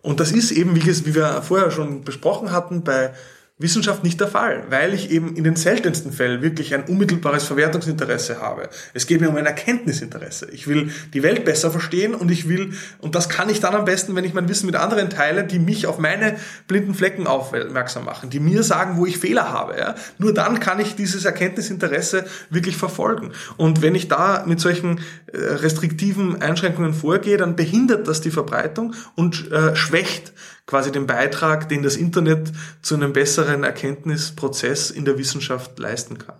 [0.01, 3.13] Und das ist eben, wie wir vorher schon besprochen hatten, bei
[3.61, 8.41] Wissenschaft nicht der Fall, weil ich eben in den seltensten Fällen wirklich ein unmittelbares Verwertungsinteresse
[8.41, 8.69] habe.
[8.93, 10.49] Es geht mir um ein Erkenntnisinteresse.
[10.51, 13.85] Ich will die Welt besser verstehen und ich will, und das kann ich dann am
[13.85, 18.05] besten, wenn ich mein Wissen mit anderen teile, die mich auf meine blinden Flecken aufmerksam
[18.05, 19.77] machen, die mir sagen, wo ich Fehler habe.
[19.77, 19.95] Ja?
[20.17, 23.31] Nur dann kann ich dieses Erkenntnisinteresse wirklich verfolgen.
[23.57, 28.95] Und wenn ich da mit solchen äh, restriktiven Einschränkungen vorgehe, dann behindert das die Verbreitung
[29.15, 30.33] und äh, schwächt
[30.71, 32.49] quasi den Beitrag, den das Internet
[32.81, 36.37] zu einem besseren Erkenntnisprozess in der Wissenschaft leisten kann.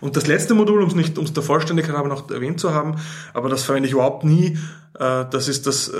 [0.00, 2.74] Und das letzte Modul, um es nicht, um es der Vollständigkeit aber noch erwähnt zu
[2.74, 2.96] haben,
[3.32, 4.58] aber das verwende ich überhaupt nie,
[4.98, 5.94] äh, das ist das äh,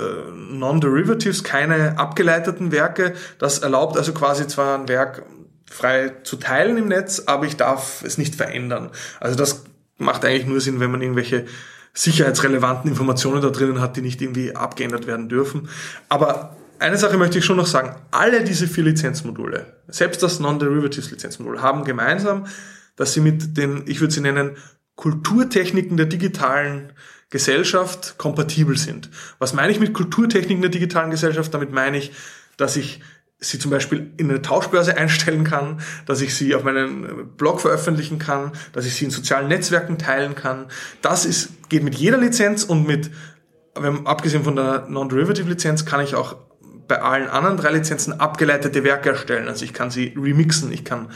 [0.51, 3.13] Non-Derivatives, keine abgeleiteten Werke.
[3.39, 5.23] Das erlaubt also quasi zwar ein Werk
[5.71, 8.89] frei zu teilen im Netz, aber ich darf es nicht verändern.
[9.21, 9.63] Also das
[9.97, 11.45] macht eigentlich nur Sinn, wenn man irgendwelche
[11.93, 15.69] sicherheitsrelevanten Informationen da drinnen hat, die nicht irgendwie abgeändert werden dürfen.
[16.09, 17.95] Aber eine Sache möchte ich schon noch sagen.
[18.11, 22.45] Alle diese vier Lizenzmodule, selbst das Non-Derivatives Lizenzmodul, haben gemeinsam,
[22.95, 24.57] dass sie mit den, ich würde sie nennen,
[24.95, 26.93] Kulturtechniken der digitalen
[27.29, 29.09] Gesellschaft kompatibel sind.
[29.39, 31.53] Was meine ich mit Kulturtechniken der digitalen Gesellschaft?
[31.53, 32.13] Damit meine ich,
[32.57, 33.01] dass ich
[33.39, 38.19] sie zum Beispiel in eine Tauschbörse einstellen kann, dass ich sie auf meinen Blog veröffentlichen
[38.19, 40.67] kann, dass ich sie in sozialen Netzwerken teilen kann.
[41.01, 43.11] Das ist, geht mit jeder Lizenz und mit,
[44.05, 46.37] abgesehen von der Non-Derivative-Lizenz, kann ich auch
[46.87, 49.47] bei allen anderen drei Lizenzen abgeleitete Werke erstellen.
[49.47, 51.09] Also ich kann sie remixen, ich kann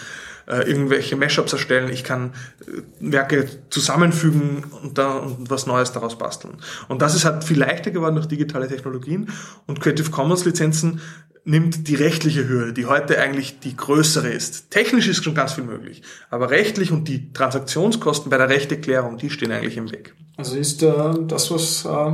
[0.49, 6.17] äh, irgendwelche Mashups erstellen, ich kann äh, Werke zusammenfügen und da und was Neues daraus
[6.17, 6.57] basteln.
[6.87, 9.29] Und das ist halt viel leichter geworden durch digitale Technologien
[9.67, 11.01] und Creative Commons Lizenzen
[11.45, 14.71] nimmt die rechtliche Hürde, die heute eigentlich die größere ist.
[14.71, 19.29] Technisch ist schon ganz viel möglich, aber rechtlich und die Transaktionskosten bei der Rechteklärung, die
[19.29, 20.15] stehen eigentlich im Weg.
[20.37, 22.11] Also ist äh, das, was äh,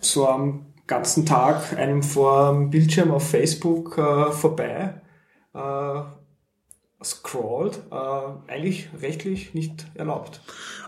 [0.00, 5.00] so am ganzen Tag einem vor dem Bildschirm auf Facebook äh, vorbei
[5.54, 6.00] äh,
[7.02, 10.40] scrollt, äh, eigentlich rechtlich nicht erlaubt.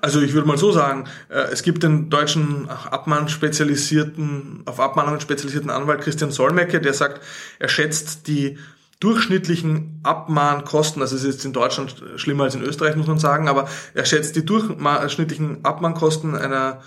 [0.02, 5.20] Also ich würde mal so sagen, äh, es gibt den deutschen Abmahn spezialisierten, auf Abmahnungen
[5.20, 7.22] spezialisierten Anwalt Christian Solmecke, der sagt,
[7.60, 8.58] er schätzt die
[8.98, 13.48] durchschnittlichen Abmahnkosten, also es ist jetzt in Deutschland schlimmer als in Österreich, muss man sagen,
[13.48, 16.82] aber er schätzt die durchschnittlichen Abmahnkosten einer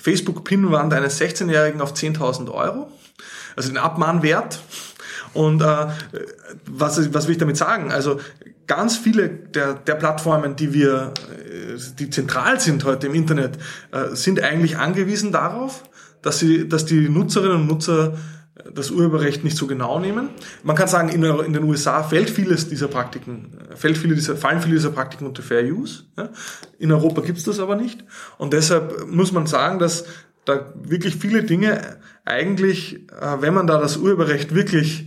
[0.00, 2.90] Facebook-Pinwand eines 16-Jährigen auf 10.000 Euro.
[3.56, 4.60] Also den Abmahnwert.
[5.34, 5.88] Und äh,
[6.66, 7.92] was, was will ich damit sagen?
[7.92, 8.20] Also
[8.66, 13.58] ganz viele der, der Plattformen, die wir, äh, die zentral sind heute im Internet,
[13.92, 15.82] äh, sind eigentlich angewiesen darauf,
[16.22, 18.16] dass sie, dass die Nutzerinnen und Nutzer
[18.74, 20.30] das Urheberrecht nicht so genau nehmen.
[20.62, 24.60] Man kann sagen, in, in den USA fällt vieles dieser Praktiken, fällt viele dieser, fallen
[24.60, 26.04] viele dieser Praktiken unter Fair Use.
[26.16, 26.28] Ja?
[26.78, 28.04] In Europa gibt es das aber nicht.
[28.36, 30.04] Und deshalb muss man sagen, dass
[30.44, 35.06] da wirklich viele Dinge eigentlich, äh, wenn man da das Urheberrecht wirklich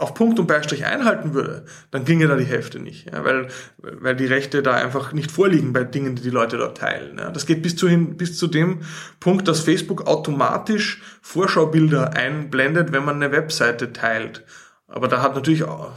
[0.00, 3.48] auf Punkt und Beistrich einhalten würde, dann ginge da die Hälfte nicht, ja, weil,
[3.78, 7.18] weil die Rechte da einfach nicht vorliegen bei Dingen, die die Leute dort teilen.
[7.18, 7.30] Ja.
[7.30, 8.80] Das geht bis zu, hin, bis zu dem
[9.20, 14.44] Punkt, dass Facebook automatisch Vorschaubilder einblendet, wenn man eine Webseite teilt.
[14.88, 15.92] Aber da hat natürlich auch,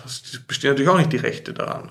[0.48, 1.90] bestehen natürlich auch nicht die Rechte daran.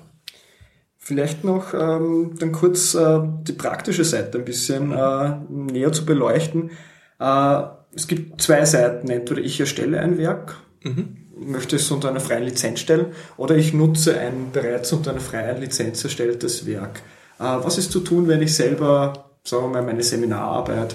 [0.98, 6.70] Vielleicht noch ähm, dann kurz äh, die praktische Seite ein bisschen äh, näher zu beleuchten.
[7.18, 7.62] Äh,
[7.94, 9.10] es gibt zwei Seiten.
[9.10, 13.72] Entweder ich erstelle ein Werk mhm möchte es unter einer freien Lizenz stellen oder ich
[13.72, 17.00] nutze ein bereits unter einer freien Lizenz erstelltes Werk.
[17.38, 20.94] Äh, was ist zu tun, wenn ich selber, sagen wir mal, meine Seminararbeit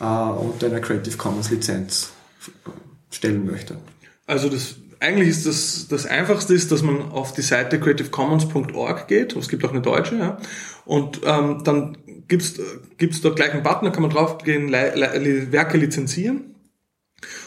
[0.00, 2.10] äh, unter einer Creative Commons Lizenz
[3.10, 3.76] stellen möchte?
[4.26, 9.36] Also das eigentlich ist das, das einfachste ist, dass man auf die Seite creativecommons.org geht.
[9.36, 10.38] Es gibt auch eine deutsche, ja.
[10.84, 12.54] Und ähm, dann gibt's
[12.96, 16.55] gibt's dort gleich einen Button, da kann man draufgehen, Werke lizenzieren.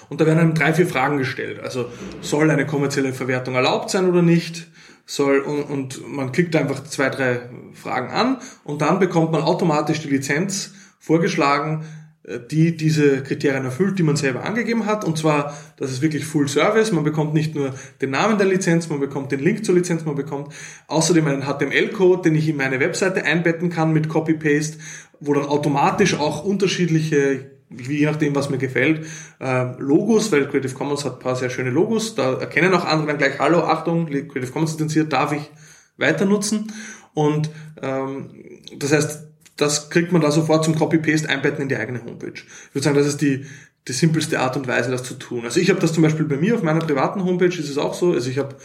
[0.10, 1.60] Und da werden einem drei, vier Fragen gestellt.
[1.60, 1.92] Also
[2.22, 4.68] soll eine kommerzielle Verwertung erlaubt sein oder nicht?
[5.06, 7.42] Soll und, und man klickt einfach zwei, drei
[7.74, 11.84] Fragen an und dann bekommt man automatisch die Lizenz vorgeschlagen,
[12.24, 15.04] äh, die diese Kriterien erfüllt, die man selber angegeben hat.
[15.04, 16.92] Und zwar, das ist wirklich Full Service.
[16.92, 20.16] Man bekommt nicht nur den Namen der Lizenz, man bekommt den Link zur Lizenz, man
[20.16, 20.54] bekommt
[20.88, 24.78] außerdem einen HTML-Code, den ich in meine Webseite einbetten kann mit Copy-Paste,
[25.20, 29.06] wo dann automatisch auch unterschiedliche je nachdem, was mir gefällt,
[29.40, 33.18] äh, Logos, weil Creative Commons hat paar sehr schöne Logos, da erkennen auch andere dann
[33.18, 35.52] gleich, hallo, Achtung, Creative Commons lizenziert, darf ich
[35.98, 36.72] weiter nutzen.
[37.14, 37.50] Und
[37.82, 38.30] ähm,
[38.78, 42.34] das heißt, das kriegt man da sofort zum Copy-Paste einbetten in die eigene Homepage.
[42.34, 43.46] Ich würde sagen, das ist die,
[43.88, 45.44] die simpelste Art und Weise, das zu tun.
[45.44, 47.94] Also ich habe das zum Beispiel bei mir auf meiner privaten Homepage ist es auch
[47.94, 48.14] so.
[48.14, 48.56] Also ich habe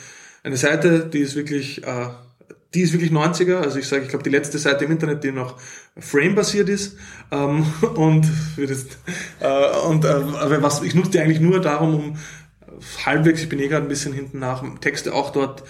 [0.42, 2.08] eine Seite, die ist wirklich äh,
[2.74, 3.56] die ist wirklich 90er.
[3.56, 5.56] Also ich sage, ich glaube, die letzte Seite im Internet, die noch
[5.98, 6.96] Frame-basiert ist.
[7.30, 7.64] Ähm,
[7.94, 8.86] und das,
[9.40, 12.16] äh, und äh, aber was, ich nutze die eigentlich nur darum, um
[13.04, 15.62] halbwegs, ich bin eh gerade ein bisschen hinten nach, Texte auch dort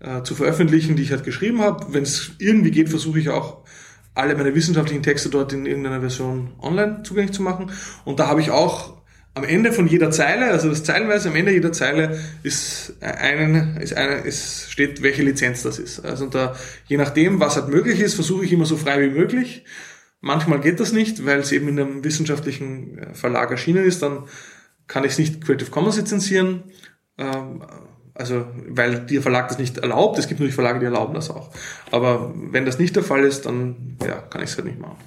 [0.00, 1.92] äh, zu veröffentlichen, die ich halt geschrieben habe.
[1.92, 3.62] Wenn es irgendwie geht, versuche ich auch
[4.14, 7.70] alle meine wissenschaftlichen Texte dort in irgendeiner Version online zugänglich zu machen.
[8.04, 9.01] Und da habe ich auch
[9.34, 13.94] am Ende von jeder Zeile, also das Zeilenweise, am Ende jeder Zeile ist einen, ist
[13.94, 16.04] eine, ist, steht, welche Lizenz das ist.
[16.04, 16.54] Also da,
[16.86, 19.64] je nachdem, was halt möglich ist, versuche ich immer so frei wie möglich.
[20.20, 24.24] Manchmal geht das nicht, weil es eben in einem wissenschaftlichen äh, Verlag erschienen ist, dann
[24.86, 26.64] kann ich es nicht Creative Commons lizenzieren.
[27.16, 27.62] Ähm,
[28.14, 30.18] also, weil der Verlag das nicht erlaubt.
[30.18, 31.50] Es gibt natürlich Verlage, die erlauben das auch.
[31.90, 34.98] Aber wenn das nicht der Fall ist, dann ja, kann ich es halt nicht machen.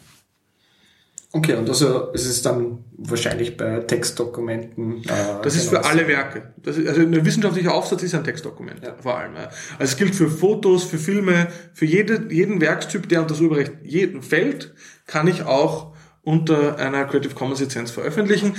[1.35, 5.03] Okay, und also ist es dann wahrscheinlich bei Textdokumenten.
[5.03, 6.53] Äh, das ist für alle Werke.
[6.63, 8.95] Das ist, also ein wissenschaftlicher Aufsatz ist ein Textdokument, ja.
[9.01, 9.35] vor allem.
[9.35, 9.49] Ja.
[9.77, 13.73] Also es gilt für Fotos, für Filme, für jede, jeden Werkstyp, der unter das Urheberrecht
[13.83, 14.73] jeden fällt,
[15.07, 18.55] kann ich auch unter einer Creative Commons Lizenz veröffentlichen.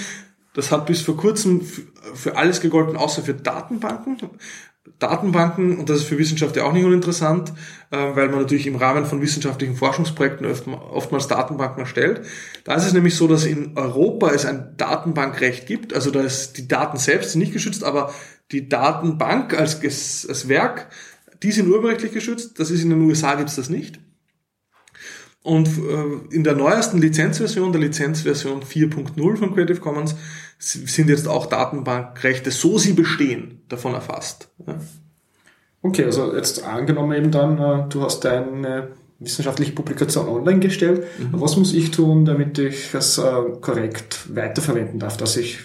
[0.52, 4.18] Das hat bis vor kurzem für alles gegolten, außer für Datenbanken.
[4.98, 7.52] Datenbanken, und das ist für Wissenschaft ja auch nicht uninteressant,
[7.90, 12.22] äh, weil man natürlich im Rahmen von wissenschaftlichen Forschungsprojekten oftmals Datenbanken erstellt.
[12.64, 16.56] Da ist es nämlich so, dass in Europa es ein Datenbankrecht gibt, also da ist
[16.58, 18.12] die Daten selbst nicht geschützt, aber
[18.52, 20.88] die Datenbank als, als Werk,
[21.42, 24.00] die sind urheberrechtlich geschützt, das ist in den USA gibt es das nicht.
[25.42, 30.16] Und äh, in der neuesten Lizenzversion, der Lizenzversion 4.0 von Creative Commons,
[30.58, 34.48] sind jetzt auch Datenbankrechte, so sie bestehen, davon erfasst.
[34.66, 34.78] Ja.
[35.82, 38.88] Okay, also jetzt angenommen eben dann, äh, du hast deine
[39.18, 41.06] wissenschaftliche Publikation online gestellt.
[41.18, 41.40] Mhm.
[41.40, 45.58] Was muss ich tun, damit ich es äh, korrekt weiterverwenden darf, dass ich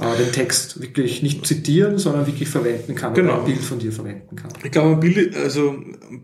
[0.00, 3.32] äh, den Text wirklich nicht zitieren, sondern wirklich verwenden kann genau.
[3.32, 4.50] oder ein Bild von dir verwenden kann.
[4.62, 5.76] Ich glaube, Bild, also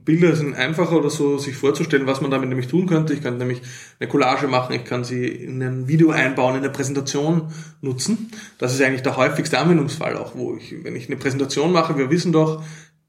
[0.04, 3.14] Bilder sind einfacher oder so, sich vorzustellen, was man damit nämlich tun könnte.
[3.14, 3.62] Ich kann nämlich
[3.98, 8.30] eine Collage machen, ich kann sie in ein Video einbauen, in eine Präsentation nutzen.
[8.58, 12.10] Das ist eigentlich der häufigste Anwendungsfall auch, wo ich, wenn ich eine Präsentation mache, wir
[12.10, 12.62] wissen doch,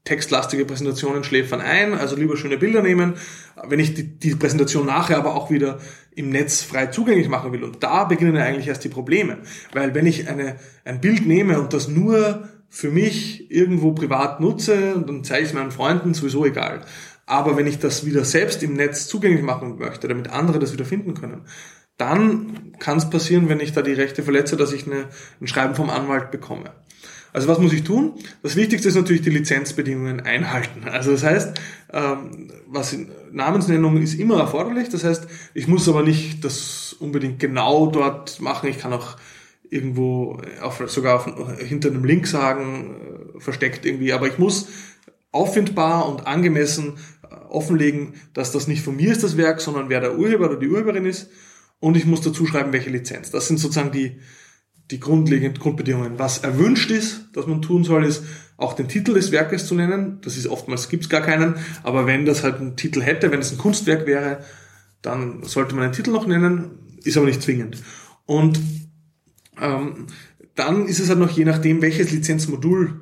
[0.06, 3.14] textlastige Präsentationen schläfern ein, also lieber schöne Bilder nehmen.
[3.68, 5.80] Wenn ich die, die, Präsentation nachher aber auch wieder
[6.16, 9.38] im Netz frei zugänglich machen will, und da beginnen eigentlich erst die Probleme.
[9.72, 15.02] Weil wenn ich eine, ein Bild nehme und das nur für mich irgendwo privat nutze,
[15.06, 16.84] dann zeige ich es meinen Freunden, sowieso egal.
[17.26, 20.84] Aber wenn ich das wieder selbst im Netz zugänglich machen möchte, damit andere das wieder
[20.84, 21.42] finden können,
[21.96, 25.06] dann kann es passieren, wenn ich da die Rechte verletze, dass ich eine,
[25.40, 26.72] ein Schreiben vom Anwalt bekomme.
[27.36, 28.14] Also was muss ich tun?
[28.42, 30.88] Das Wichtigste ist natürlich die Lizenzbedingungen einhalten.
[30.88, 31.60] Also das heißt,
[31.92, 32.96] ähm, was
[33.30, 34.88] Namensnennung ist immer erforderlich.
[34.88, 38.70] Das heißt, ich muss aber nicht das unbedingt genau dort machen.
[38.70, 39.18] Ich kann auch
[39.68, 42.96] irgendwo auf, sogar auf, hinter einem Link sagen,
[43.36, 44.14] äh, versteckt irgendwie.
[44.14, 44.68] Aber ich muss
[45.30, 50.00] auffindbar und angemessen äh, offenlegen, dass das nicht von mir ist, das Werk, sondern wer
[50.00, 51.28] der Urheber oder die Urheberin ist.
[51.80, 53.30] Und ich muss dazu schreiben, welche Lizenz.
[53.30, 54.20] Das sind sozusagen die,
[54.90, 56.18] die grundlegenden Grundbedingungen.
[56.18, 58.22] Was erwünscht ist, dass man tun soll, ist
[58.56, 60.20] auch den Titel des Werkes zu nennen.
[60.22, 63.52] Das ist oftmals gibt's gar keinen, aber wenn das halt einen Titel hätte, wenn es
[63.52, 64.44] ein Kunstwerk wäre,
[65.02, 66.70] dann sollte man einen Titel noch nennen,
[67.04, 67.82] ist aber nicht zwingend.
[68.24, 68.60] Und
[69.60, 70.06] ähm,
[70.54, 73.00] dann ist es halt noch je nachdem, welches Lizenzmodul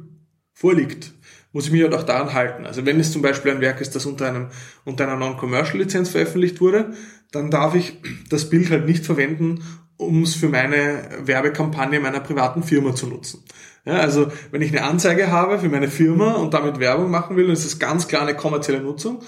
[0.53, 1.13] vorliegt,
[1.53, 2.67] muss ich mich halt auch daran halten.
[2.67, 4.49] Also wenn es zum Beispiel ein Werk ist, das unter einem
[4.85, 6.95] unter einer Non-Commercial-Lizenz veröffentlicht wurde,
[7.31, 9.63] dann darf ich das Bild halt nicht verwenden,
[9.97, 13.45] um es für meine Werbekampagne meiner privaten Firma zu nutzen.
[13.85, 17.45] Ja, also wenn ich eine Anzeige habe für meine Firma und damit Werbung machen will,
[17.45, 19.21] dann ist das ganz klar eine kommerzielle Nutzung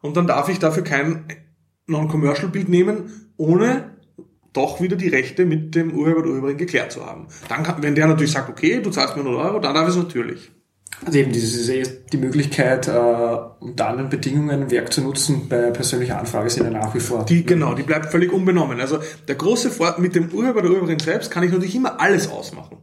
[0.00, 1.24] und dann darf ich dafür kein
[1.86, 3.94] Non-Commercial-Bild nehmen, ohne
[4.52, 7.26] doch wieder die Rechte mit dem Urheber oder Urheberin geklärt zu haben.
[7.48, 9.96] Dann kann, wenn der natürlich sagt, okay, du zahlst mir 0 Euro, dann darf ich
[9.96, 10.52] es natürlich.
[11.04, 11.82] Also eben diese,
[12.12, 16.70] die Möglichkeit, äh, unter anderen Bedingungen ein Werk zu nutzen bei persönlicher Anfrage sind ja
[16.70, 17.24] nach wie vor.
[17.24, 18.80] Die, genau, die bleibt völlig unbenommen.
[18.80, 22.28] Also der große Vorteil mit dem Urheber oder Urheberin selbst kann ich natürlich immer alles
[22.28, 22.78] ausmachen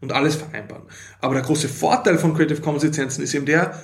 [0.00, 0.84] und alles vereinbaren.
[1.20, 3.80] Aber der große Vorteil von Creative Commons Lizenzen ist eben der,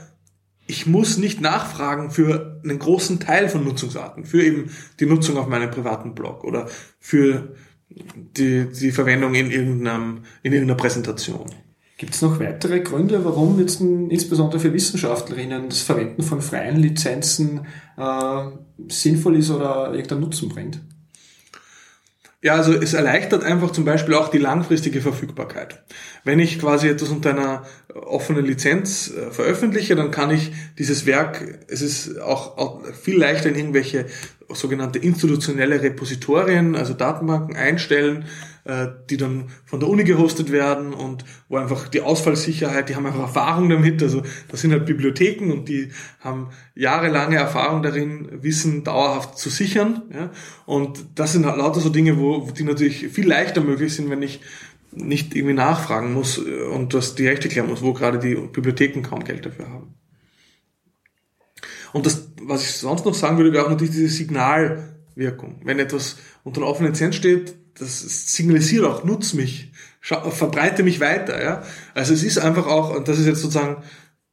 [0.66, 5.46] ich muss nicht nachfragen für einen großen Teil von Nutzungsarten, für eben die Nutzung auf
[5.46, 6.66] meinem privaten Blog oder
[6.98, 7.54] für
[7.88, 11.46] die, die Verwendung in irgendeinem, in irgendeiner Präsentation.
[11.98, 17.66] Gibt es noch weitere Gründe, warum jetzt insbesondere für Wissenschaftlerinnen das Verwenden von freien Lizenzen
[17.96, 18.44] äh,
[18.88, 20.80] sinnvoll ist oder irgendeinen Nutzen bringt?
[22.42, 25.82] Ja, also es erleichtert einfach zum Beispiel auch die langfristige Verfügbarkeit.
[26.22, 31.64] Wenn ich quasi etwas unter einer offenen Lizenz äh, veröffentliche, dann kann ich dieses Werk,
[31.68, 34.04] es ist auch, auch viel leichter in irgendwelche
[34.52, 38.26] sogenannte institutionelle Repositorien, also Datenbanken einstellen,
[38.66, 43.06] äh, die dann von der Uni gehostet werden und wo einfach die Ausfallsicherheit, die haben
[43.06, 44.02] einfach Erfahrung damit.
[44.02, 45.90] Also das sind halt Bibliotheken und die
[46.20, 50.02] haben jahrelange Erfahrung darin, Wissen dauerhaft zu sichern.
[50.12, 50.30] Ja?
[50.66, 54.22] Und das sind halt lauter so Dinge, wo die natürlich viel leichter möglich sind, wenn
[54.22, 54.40] ich
[54.92, 59.22] nicht irgendwie nachfragen muss äh, und das direkt erklären muss, wo gerade die Bibliotheken kaum
[59.22, 59.94] Geld dafür haben.
[61.92, 65.60] Und das, was ich sonst noch sagen würde, wäre auch natürlich diese Signalwirkung.
[65.64, 68.00] Wenn etwas unter einer offenen Lizenz steht, das
[68.34, 71.42] signalisiert auch, nutz mich, verbreite mich weiter.
[71.42, 71.62] Ja?
[71.94, 73.82] Also es ist einfach auch, und das ist jetzt sozusagen,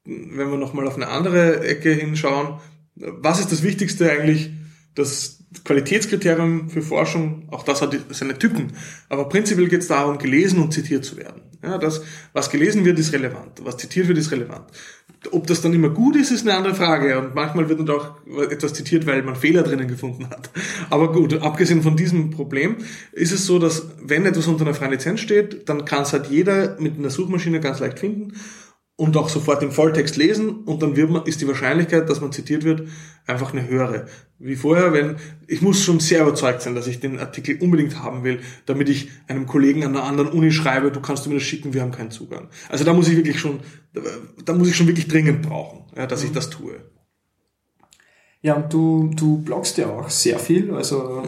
[0.05, 2.59] wenn wir nochmal auf eine andere Ecke hinschauen,
[2.95, 4.51] was ist das Wichtigste eigentlich?
[4.95, 8.73] Das Qualitätskriterium für Forschung, auch das hat seine Tücken.
[9.09, 11.41] Aber prinzipiell geht es darum, gelesen und zitiert zu werden.
[11.63, 12.01] Ja, das,
[12.33, 13.61] was gelesen wird, ist relevant.
[13.63, 14.65] Was zitiert wird, ist relevant.
[15.32, 17.17] Ob das dann immer gut ist, ist eine andere Frage.
[17.19, 18.11] Und manchmal wird dann auch
[18.49, 20.49] etwas zitiert, weil man Fehler drinnen gefunden hat.
[20.89, 22.78] Aber gut, abgesehen von diesem Problem
[23.11, 26.28] ist es so, dass wenn etwas unter einer freien Lizenz steht, dann kann es halt
[26.28, 28.34] jeder mit einer Suchmaschine ganz leicht finden.
[28.95, 32.31] Und auch sofort den Volltext lesen und dann wird man, ist die Wahrscheinlichkeit, dass man
[32.31, 32.87] zitiert wird,
[33.25, 34.05] einfach eine höhere.
[34.37, 35.15] Wie vorher, wenn,
[35.47, 39.09] ich muss schon sehr überzeugt sein, dass ich den Artikel unbedingt haben will, damit ich
[39.27, 42.11] einem Kollegen an einer anderen Uni schreibe, du kannst mir das schicken, wir haben keinen
[42.11, 42.49] Zugang.
[42.69, 43.61] Also da muss ich wirklich schon,
[44.45, 46.75] da muss ich schon wirklich dringend brauchen, ja, dass ich das tue.
[48.41, 51.23] Ja, und du, du bloggst ja auch sehr viel, also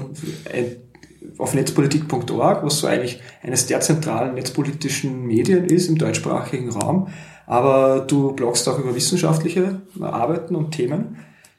[1.38, 7.08] auf netzpolitik.org, was so eigentlich eines der zentralen netzpolitischen Medien ist im deutschsprachigen Raum.
[7.48, 11.18] Aber du bloggst auch über wissenschaftliche Arbeiten und Themen.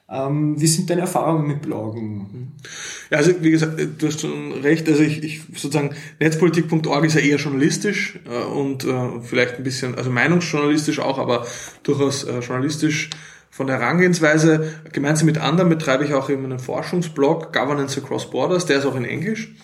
[0.09, 2.53] Ähm, wie sind deine Erfahrungen mit Bloggen?
[3.11, 4.89] Ja, also wie gesagt, du hast schon recht.
[4.89, 9.97] Also ich, ich sozusagen netzpolitik.org ist ja eher journalistisch äh, und äh, vielleicht ein bisschen,
[9.97, 11.45] also meinungsjournalistisch auch, aber
[11.83, 13.11] durchaus äh, journalistisch
[13.51, 14.75] von der Herangehensweise.
[14.93, 18.97] Gemeinsam mit anderen betreibe ich auch eben einen Forschungsblog Governance Across Borders, der ist auch
[18.97, 19.55] in Englisch.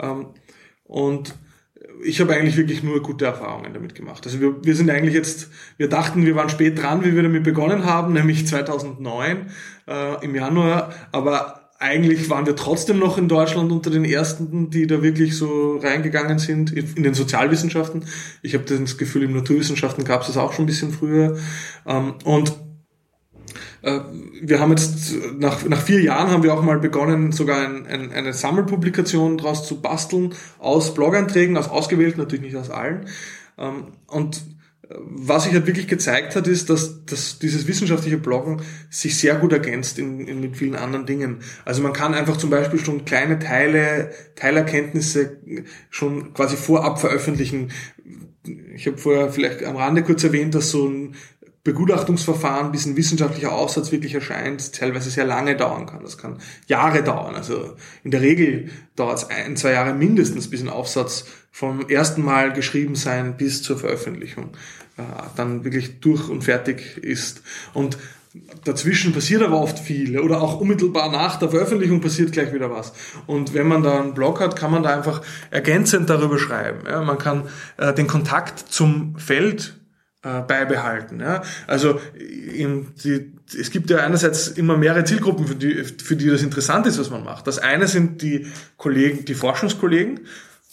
[0.00, 0.26] Ähm,
[0.84, 1.34] und
[2.04, 4.24] ich habe eigentlich wirklich nur gute Erfahrungen damit gemacht.
[4.26, 7.42] Also wir, wir sind eigentlich jetzt, wir dachten, wir waren spät dran, wie wir damit
[7.42, 9.50] begonnen haben, nämlich 2009
[9.88, 14.86] äh, im Januar, aber eigentlich waren wir trotzdem noch in Deutschland unter den ersten, die
[14.86, 18.04] da wirklich so reingegangen sind in den Sozialwissenschaften.
[18.42, 21.36] Ich habe das Gefühl, im Naturwissenschaften gab es das auch schon ein bisschen früher.
[21.86, 22.54] Ähm, und
[23.84, 28.12] wir haben jetzt nach, nach vier Jahren haben wir auch mal begonnen, sogar ein, ein,
[28.12, 33.06] eine Sammelpublikation daraus zu basteln aus Blog-Einträgen, aus ausgewählten, natürlich nicht aus allen.
[33.58, 34.36] Ähm, und
[34.88, 39.34] äh, was sich halt wirklich gezeigt hat, ist, dass, dass dieses wissenschaftliche Bloggen sich sehr
[39.36, 41.40] gut ergänzt in, in, mit vielen anderen Dingen.
[41.64, 45.38] Also man kann einfach zum Beispiel schon kleine Teile, Teilerkenntnisse
[45.90, 47.70] schon quasi vorab veröffentlichen.
[48.74, 51.14] Ich habe vorher vielleicht am Rande kurz erwähnt, dass so ein
[51.64, 56.02] Begutachtungsverfahren, bis ein wissenschaftlicher Aufsatz wirklich erscheint, teilweise sehr lange dauern kann.
[56.02, 57.34] Das kann Jahre dauern.
[57.34, 62.22] Also in der Regel dauert es ein, zwei Jahre mindestens, bis ein Aufsatz vom ersten
[62.22, 64.50] Mal geschrieben sein bis zur Veröffentlichung
[64.98, 65.02] äh,
[65.36, 67.42] dann wirklich durch und fertig ist.
[67.72, 67.96] Und
[68.64, 72.92] dazwischen passiert aber oft viel oder auch unmittelbar nach der Veröffentlichung passiert gleich wieder was.
[73.26, 76.80] Und wenn man da einen Blog hat, kann man da einfach ergänzend darüber schreiben.
[76.86, 77.44] Ja, man kann
[77.78, 79.78] äh, den Kontakt zum Feld
[80.24, 81.20] äh, beibehalten.
[81.20, 81.42] Ja?
[81.66, 86.42] Also in die, es gibt ja einerseits immer mehrere Zielgruppen, für die, für die das
[86.42, 87.46] interessant ist, was man macht.
[87.46, 88.46] Das eine sind die
[88.76, 90.20] Kollegen, die Forschungskollegen,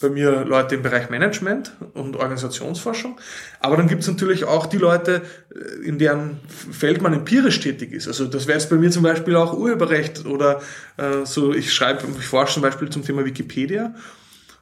[0.01, 3.19] bei mir Leute im Bereich Management und Organisationsforschung.
[3.59, 5.21] Aber dann gibt es natürlich auch die Leute,
[5.53, 8.07] äh, in deren Feld man empirisch tätig ist.
[8.07, 10.61] Also das wäre jetzt bei mir zum Beispiel auch Urheberrecht oder
[10.97, 13.93] äh, so, ich schreibe, ich forsche zum Beispiel zum Thema Wikipedia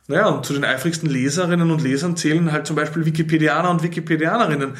[0.09, 4.73] naja, und zu den eifrigsten Leserinnen und Lesern zählen halt zum Beispiel Wikipedianer und Wikipedianerinnen,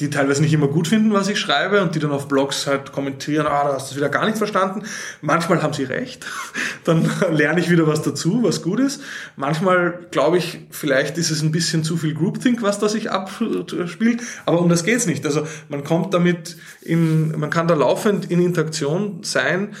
[0.00, 2.90] die teilweise nicht immer gut finden, was ich schreibe und die dann auf Blogs halt
[2.90, 4.82] kommentieren, ah, da hast du wieder gar nicht verstanden.
[5.20, 6.26] Manchmal haben sie recht,
[6.84, 9.00] dann lerne ich wieder was dazu, was gut ist.
[9.36, 14.22] Manchmal glaube ich, vielleicht ist es ein bisschen zu viel Groupthink, was da sich abspielt,
[14.46, 15.24] aber um das geht's nicht.
[15.24, 19.76] Also man kommt damit in, man kann da laufend in Interaktion sein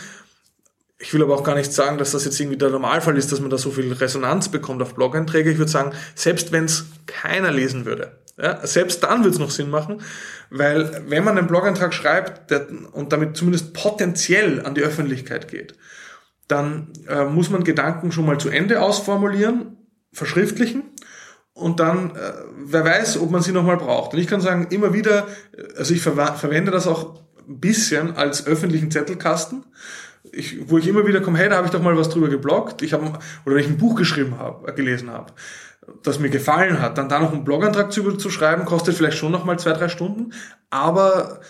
[1.02, 3.40] ich will aber auch gar nicht sagen, dass das jetzt irgendwie der Normalfall ist, dass
[3.40, 5.50] man da so viel Resonanz bekommt auf Blog-Einträge.
[5.50, 9.50] Ich würde sagen, selbst wenn es keiner lesen würde, ja, selbst dann würde es noch
[9.50, 10.00] Sinn machen,
[10.48, 15.74] weil wenn man einen Blog-Eintrag schreibt der, und damit zumindest potenziell an die Öffentlichkeit geht,
[16.46, 19.78] dann äh, muss man Gedanken schon mal zu Ende ausformulieren,
[20.12, 20.84] verschriftlichen
[21.52, 22.32] und dann, äh,
[22.64, 24.14] wer weiß, ob man sie nochmal braucht.
[24.14, 25.26] Und ich kann sagen, immer wieder,
[25.76, 29.64] also ich ver verwende das auch ein bisschen als öffentlichen Zettelkasten
[30.32, 32.82] ich, wo ich immer wieder komme, hey, da habe ich doch mal was drüber gebloggt,
[32.82, 33.06] ich habe
[33.44, 35.32] oder wenn ich ein Buch geschrieben habe, äh, gelesen habe,
[36.02, 39.32] das mir gefallen hat, dann da noch einen Blogantrag zu, zu schreiben, kostet vielleicht schon
[39.32, 40.32] noch mal zwei, drei Stunden,
[40.70, 41.40] aber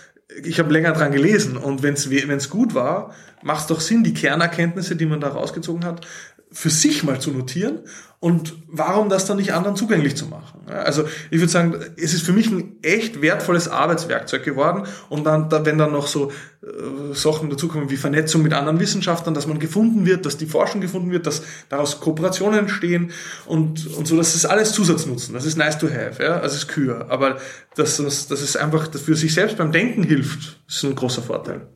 [0.43, 1.57] ich habe länger dran gelesen.
[1.57, 5.85] Und wenn es gut war, macht es doch Sinn, die Kernerkenntnisse, die man da rausgezogen
[5.85, 6.07] hat,
[6.53, 7.79] für sich mal zu notieren
[8.23, 10.61] und warum das dann nicht anderen zugänglich zu machen.
[10.67, 15.51] Also ich würde sagen, es ist für mich ein echt wertvolles Arbeitswerkzeug geworden und dann,
[15.65, 16.31] wenn dann noch so
[16.61, 20.79] äh, Sachen dazukommen wie Vernetzung mit anderen Wissenschaftlern, dass man gefunden wird, dass die Forschung
[20.79, 23.11] gefunden wird, dass daraus Kooperationen entstehen
[23.45, 26.69] und, und so, das ist alles Zusatznutzen, das ist nice to have, ja, also ist
[26.69, 27.39] Kür, aber
[27.75, 31.23] dass das, das ist einfach, das für sich selbst beim Denken hilft, ist ein großer
[31.23, 31.67] Vorteil.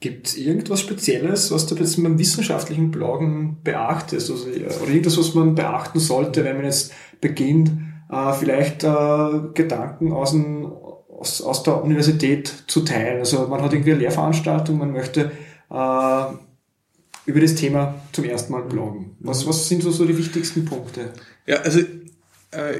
[0.00, 4.30] Gibt es irgendwas Spezielles, was du jetzt beim wissenschaftlichen Bloggen beachtest?
[4.30, 7.72] Also, oder irgendwas, was man beachten sollte, wenn man jetzt beginnt,
[8.10, 13.20] äh, vielleicht äh, Gedanken aus, dem, aus, aus der Universität zu teilen?
[13.20, 15.32] Also man hat irgendwie eine Lehrveranstaltung, man möchte
[15.70, 16.24] äh,
[17.26, 19.16] über das Thema zum ersten Mal bloggen.
[19.20, 21.12] Was, was sind so, so die wichtigsten Punkte?
[21.46, 21.86] Ja, also äh,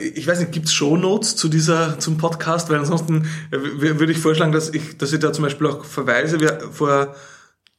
[0.01, 2.71] ich weiß nicht, gibt's Shownotes zu dieser, zum Podcast?
[2.71, 6.41] Weil ansonsten äh, würde ich vorschlagen, dass ich, dass ich da zum Beispiel auch verweise.
[6.41, 7.15] Wir, vor,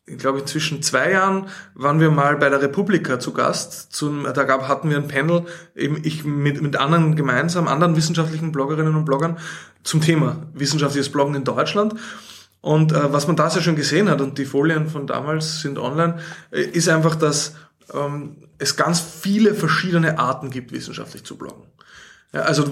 [0.06, 3.94] ich glaube, zwischen zwei Jahren waren wir mal bei der Republika zu Gast.
[3.94, 8.52] Zum, da gab, hatten wir ein Panel, eben ich mit, mit anderen gemeinsam, anderen wissenschaftlichen
[8.52, 9.38] Bloggerinnen und Bloggern
[9.84, 11.96] zum Thema wissenschaftliches Bloggen in Deutschland.
[12.62, 15.78] Und äh, was man da sehr schön gesehen hat, und die Folien von damals sind
[15.80, 16.18] online,
[16.52, 17.54] äh, ist einfach, dass
[17.94, 21.64] ähm, es ganz viele verschiedene Arten gibt, wissenschaftlich zu bloggen.
[22.34, 22.66] Ja, also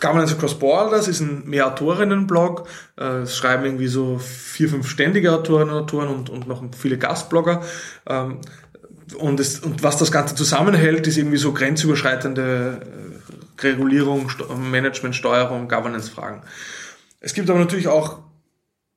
[0.00, 2.68] Governance Across Borders ist ein Mehrautorinnen-Blog.
[2.98, 6.98] Äh, es schreiben irgendwie so vier, fünf ständige Autorinnen und Autoren und, und noch viele
[6.98, 7.62] Gastblogger.
[8.06, 8.40] Ähm,
[9.18, 15.68] und, es, und was das Ganze zusammenhält, ist irgendwie so grenzüberschreitende äh, Regulierung, Management, Steuerung,
[15.68, 16.42] Governance-Fragen.
[17.20, 18.18] Es gibt aber natürlich auch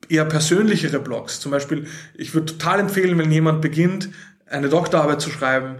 [0.09, 1.39] eher persönlichere Blogs.
[1.39, 4.09] Zum Beispiel, ich würde total empfehlen, wenn jemand beginnt,
[4.50, 5.78] eine Doktorarbeit zu schreiben,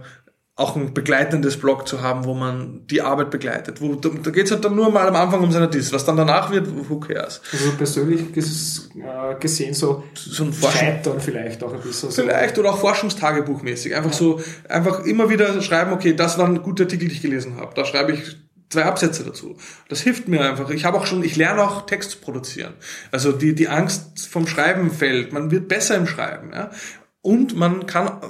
[0.60, 3.80] auch ein begleitendes Blog zu haben, wo man die Arbeit begleitet.
[3.80, 5.90] Wo, da da geht es halt dann nur mal am Anfang um seine Diss.
[5.90, 7.40] Was dann danach wird, who cares?
[7.50, 12.10] Also persönlich ges äh, gesehen so, so ein Scheitern vielleicht auch ein bisschen.
[12.10, 12.22] So.
[12.22, 13.96] Vielleicht oder auch Forschungstagebuchmäßig.
[13.96, 14.16] Einfach ja.
[14.16, 17.72] so, einfach immer wieder schreiben, okay, das war ein guter Artikel, den ich gelesen habe.
[17.74, 18.36] Da schreibe ich
[18.68, 19.56] zwei Absätze dazu.
[19.88, 20.68] Das hilft mir einfach.
[20.68, 22.74] Ich habe auch schon, ich lerne auch Text zu produzieren.
[23.10, 25.32] Also die, die Angst vom Schreiben fällt.
[25.32, 26.52] Man wird besser im Schreiben.
[26.52, 26.70] Ja?
[27.22, 28.20] Und man kann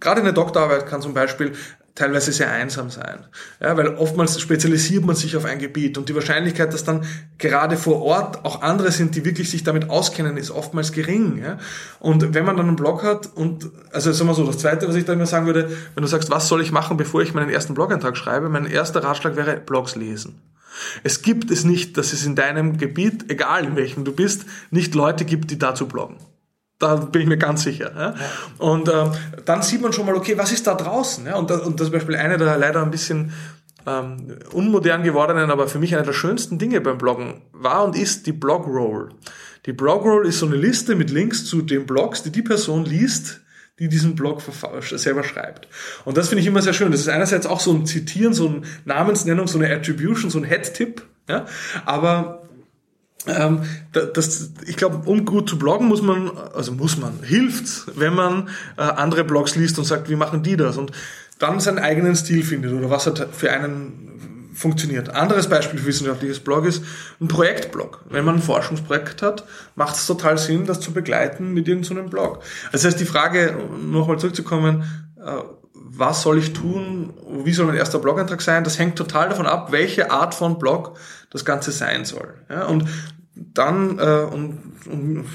[0.00, 1.52] gerade eine Doktorarbeit kann zum Beispiel
[1.94, 3.26] teilweise sehr einsam sein.
[3.60, 7.04] Ja, weil oftmals spezialisiert man sich auf ein Gebiet und die Wahrscheinlichkeit, dass dann
[7.36, 11.38] gerade vor Ort auch andere sind, die wirklich sich damit auskennen, ist oftmals gering.
[11.42, 11.58] Ja?
[11.98, 14.94] Und wenn man dann einen Blog hat und, also sagen wir so, das Zweite, was
[14.94, 17.50] ich da immer sagen würde, wenn du sagst, was soll ich machen, bevor ich meinen
[17.50, 20.40] ersten Blog-Eintrag schreibe, mein erster Ratschlag wäre Blogs lesen.
[21.02, 24.94] Es gibt es nicht, dass es in deinem Gebiet, egal in welchem du bist, nicht
[24.94, 26.16] Leute gibt, die dazu bloggen.
[26.80, 27.92] Da bin ich mir ganz sicher.
[27.96, 28.14] Ja?
[28.58, 29.12] Und ähm,
[29.44, 31.26] dann sieht man schon mal, okay, was ist da draußen?
[31.26, 31.36] Ja?
[31.36, 33.32] Und, und das ist zum Beispiel eine der leider ein bisschen
[33.86, 38.26] ähm, unmodern gewordenen, aber für mich eine der schönsten Dinge beim Bloggen war und ist
[38.26, 39.10] die Blogroll.
[39.66, 43.42] Die Blogroll ist so eine Liste mit Links zu den Blogs, die die Person liest,
[43.78, 44.42] die diesen Blog
[44.80, 45.68] selber schreibt.
[46.04, 46.90] Und das finde ich immer sehr schön.
[46.90, 50.44] Das ist einerseits auch so ein Zitieren, so eine Namensnennung, so eine Attribution, so ein
[50.44, 51.02] Head-Tipp.
[51.28, 51.46] Ja?
[51.84, 52.39] Aber
[53.26, 53.62] ähm,
[53.92, 58.48] das, ich glaube, um gut zu bloggen muss man, also muss man, hilft's, wenn man
[58.78, 60.78] äh, andere Blogs liest und sagt, wie machen die das?
[60.78, 60.92] Und
[61.38, 65.10] dann seinen eigenen Stil findet oder was hat für einen funktioniert.
[65.10, 66.82] Anderes Beispiel für wissenschaftliches Blog ist
[67.20, 68.04] ein Projektblog.
[68.10, 69.44] Wenn man ein Forschungsprojekt hat,
[69.74, 72.42] macht es total Sinn, das zu begleiten mit irgendeinem so Blog.
[72.72, 74.84] Das heißt, die Frage, nochmal zurückzukommen,
[75.16, 75.42] äh,
[75.72, 77.14] was soll ich tun,
[77.44, 80.96] wie soll mein erster Blog-Eintrag sein, das hängt total davon ab, welche Art von Blog
[81.30, 82.34] das Ganze sein soll.
[82.48, 82.84] Ja, und
[83.54, 85.26] dann äh, und, und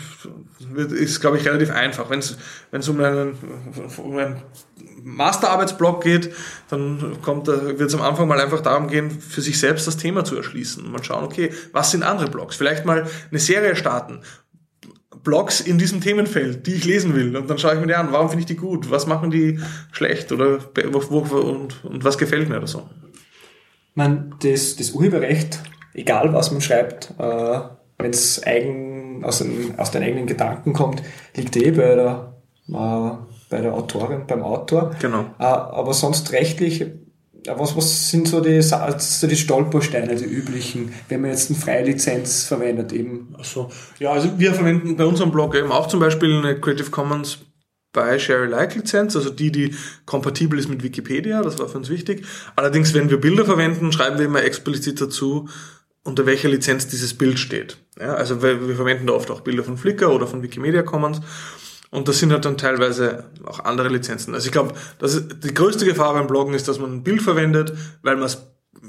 [0.91, 2.10] ist, glaube ich, relativ einfach.
[2.10, 3.36] Wenn es um einen,
[3.98, 4.41] um einen
[5.04, 6.32] Masterarbeitsblock geht,
[6.70, 10.24] dann kommt, wird es am Anfang mal einfach darum gehen, für sich selbst das Thema
[10.24, 10.84] zu erschließen.
[10.84, 12.56] Und mal schauen, okay, was sind andere Blogs?
[12.56, 14.22] Vielleicht mal eine Serie starten.
[15.24, 17.36] Blogs in diesem Themenfeld, die ich lesen will.
[17.36, 18.91] Und dann schaue ich mir die an, warum finde ich die gut?
[18.91, 19.60] Was machen die
[19.91, 20.32] schlecht?
[20.32, 20.60] Oder
[20.91, 22.88] wo, wo, und, und was gefällt mir oder so?
[23.96, 25.60] Man, das, das Urheberrecht
[25.96, 27.60] egal was man schreibt, äh,
[27.98, 31.02] wenn es eigen, aus, den, aus den eigenen Gedanken kommt,
[31.36, 32.36] liegt eh bei der,
[32.70, 33.12] äh,
[33.50, 34.91] bei der Autorin, beim Autor.
[35.02, 35.22] Genau.
[35.39, 36.91] Äh, aber sonst rechtlich, äh,
[37.56, 42.43] was, was sind so die, so die Stolpersteine, die üblichen, wenn man jetzt eine Freilizenz
[42.43, 43.36] verwendet eben?
[43.39, 43.70] Ach so.
[44.00, 47.39] Ja, also wir verwenden bei unserem Blog eben auch zum Beispiel eine Creative Commons
[47.93, 49.74] bei Share Alike Lizenz, also die, die
[50.06, 52.26] kompatibel ist mit Wikipedia, das war für uns wichtig.
[52.58, 55.48] Allerdings, wenn wir Bilder verwenden, schreiben wir immer explizit dazu,
[56.06, 57.78] unter welcher Lizenz dieses Bild steht.
[57.99, 61.20] Ja, also wir, wir verwenden da oft auch Bilder von Flickr oder von Wikimedia Commons.
[61.89, 64.34] Und das sind halt dann teilweise auch andere Lizenzen.
[64.34, 68.16] Also ich glaube, die größte Gefahr beim Bloggen ist, dass man ein Bild verwendet, weil
[68.16, 68.38] man es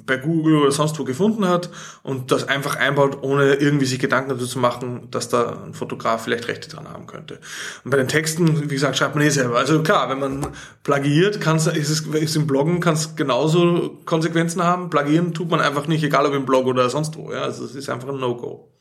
[0.05, 1.71] bei Google oder sonst wo gefunden hat
[2.03, 6.25] und das einfach einbaut, ohne irgendwie sich Gedanken dazu zu machen, dass da ein Fotograf
[6.25, 7.41] vielleicht Rechte dran haben könnte.
[7.85, 9.59] Und bei den Texten, wie gesagt, schreibt man eh selber.
[9.59, 10.49] Also klar, wenn man
[10.83, 14.91] plagiiert, kann's, ist es ist im Bloggen kann es genauso Konsequenzen haben.
[14.91, 17.33] Plagieren tut man einfach nicht, egal ob im Blog oder sonst wo.
[17.33, 18.73] Ja, also es ist einfach ein No-Go.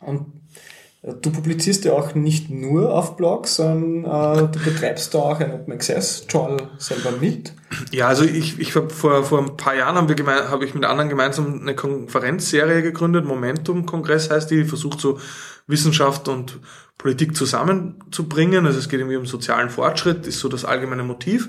[0.00, 0.26] Und
[1.14, 5.52] Du publizierst ja auch nicht nur auf Blogs, sondern äh, du betreibst da auch ein
[5.52, 7.52] Open Access Journal selber mit.
[7.92, 10.84] Ja, also ich, ich vor, vor ein paar Jahren haben wir gemein, habe ich mit
[10.84, 15.18] anderen gemeinsam eine Konferenzserie gegründet, Momentum Kongress heißt die, die versucht so
[15.66, 16.58] Wissenschaft und
[16.96, 18.66] Politik zusammenzubringen.
[18.66, 21.48] Also es geht irgendwie um sozialen Fortschritt, ist so das allgemeine Motiv.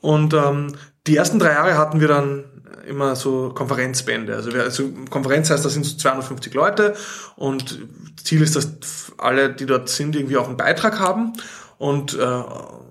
[0.00, 0.74] Und ähm,
[1.08, 2.44] die ersten drei Jahre hatten wir dann
[2.86, 4.34] immer so Konferenzbände.
[4.34, 6.94] Also, wir, also Konferenz heißt, da sind so 250 Leute
[7.36, 7.78] und
[8.22, 11.32] Ziel ist, dass alle, die dort sind, irgendwie auch einen Beitrag haben.
[11.78, 12.42] Und, äh,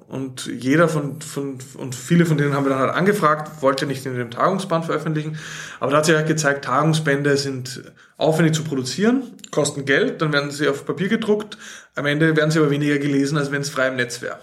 [0.07, 4.05] und jeder von, von, und viele von denen haben wir dann halt angefragt, wollte nicht
[4.05, 5.38] in dem Tagungsband veröffentlichen.
[5.80, 7.84] Aber da hat sich halt gezeigt, Tagungsbände sind
[8.15, 11.57] aufwendig zu produzieren, kosten Geld, dann werden sie auf Papier gedruckt.
[11.95, 14.39] Am Ende werden sie aber weniger gelesen, als wenn es frei im Netz wäre.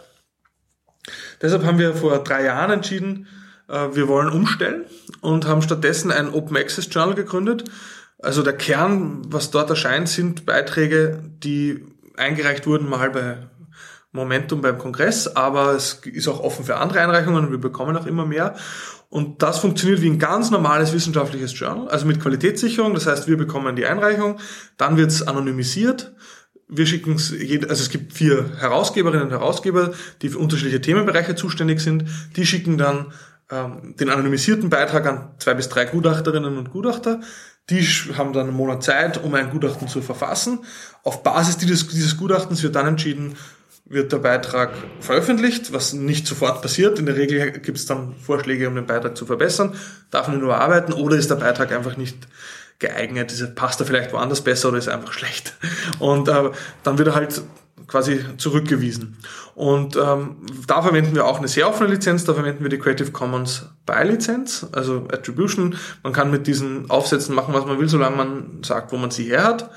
[1.41, 3.27] Deshalb haben wir vor drei Jahren entschieden,
[3.66, 4.84] wir wollen umstellen
[5.20, 7.64] und haben stattdessen ein Open Access Journal gegründet.
[8.18, 11.84] Also der Kern, was dort erscheint, sind Beiträge, die
[12.16, 13.38] eingereicht wurden mal bei
[14.12, 18.06] Momentum beim Kongress, aber es ist auch offen für andere Einreichungen und wir bekommen auch
[18.06, 18.54] immer mehr.
[19.10, 22.94] Und das funktioniert wie ein ganz normales wissenschaftliches Journal, also mit Qualitätssicherung.
[22.94, 24.38] Das heißt, wir bekommen die Einreichung,
[24.76, 26.14] dann wird es anonymisiert.
[26.68, 29.92] Wir schicken es, also es gibt vier Herausgeberinnen und Herausgeber,
[30.22, 32.04] die für unterschiedliche Themenbereiche zuständig sind.
[32.36, 33.12] Die schicken dann
[33.51, 37.20] ähm, den anonymisierten Beitrag an zwei bis drei Gutachterinnen und Gutachter.
[37.70, 40.61] Die haben dann einen Monat Zeit, um ein Gutachten zu verfassen.
[41.03, 43.36] Auf Basis dieses, dieses Gutachtens wird dann entschieden,
[43.86, 44.70] wird der Beitrag
[45.01, 46.99] veröffentlicht, was nicht sofort passiert.
[46.99, 49.74] In der Regel gibt es dann Vorschläge, um den Beitrag zu verbessern.
[50.11, 52.28] Darf man nur arbeiten oder ist der Beitrag einfach nicht
[52.78, 53.55] geeignet?
[53.55, 55.55] Passt er vielleicht woanders besser oder ist er einfach schlecht?
[55.99, 56.51] Und äh,
[56.82, 57.42] dann wird er halt
[57.87, 59.18] quasi zurückgewiesen.
[59.55, 63.12] Und ähm, da verwenden wir auch eine sehr offene Lizenz, da verwenden wir die Creative
[63.12, 65.76] Commons BY-Lizenz, also Attribution.
[66.03, 69.24] Man kann mit diesen Aufsätzen machen, was man will, solange man sagt, wo man sie
[69.24, 69.70] her hat.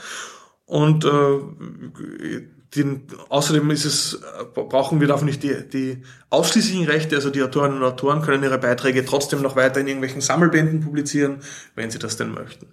[0.65, 2.41] Und äh,
[2.75, 4.21] den, außerdem ist es,
[4.53, 8.57] brauchen wir dafür nicht die, die ausschließlichen Rechte, also die Autorinnen und Autoren können ihre
[8.57, 11.37] Beiträge trotzdem noch weiter in irgendwelchen Sammelbänden publizieren,
[11.75, 12.67] wenn sie das denn möchten.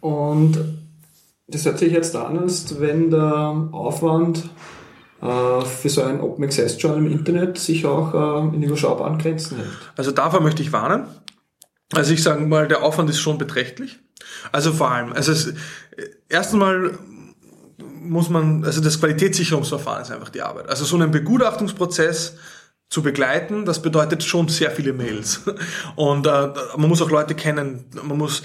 [0.00, 0.87] Und
[1.48, 4.50] das hört sich jetzt an, als wenn der Aufwand
[5.22, 9.56] äh, für so ein Open Access Journal im Internet sich auch äh, in überschaubaren Grenzen
[9.56, 9.68] hält.
[9.96, 11.06] Also davor möchte ich warnen.
[11.94, 13.98] Also ich sage mal, der Aufwand ist schon beträchtlich.
[14.52, 15.54] Also vor allem, also es,
[16.28, 16.98] erst einmal
[17.78, 20.68] muss man, also das Qualitätssicherungsverfahren ist einfach die Arbeit.
[20.68, 22.36] Also so einen Begutachtungsprozess
[22.90, 25.42] zu begleiten, das bedeutet schon sehr viele Mails.
[25.96, 28.42] Und äh, man muss auch Leute kennen, man muss,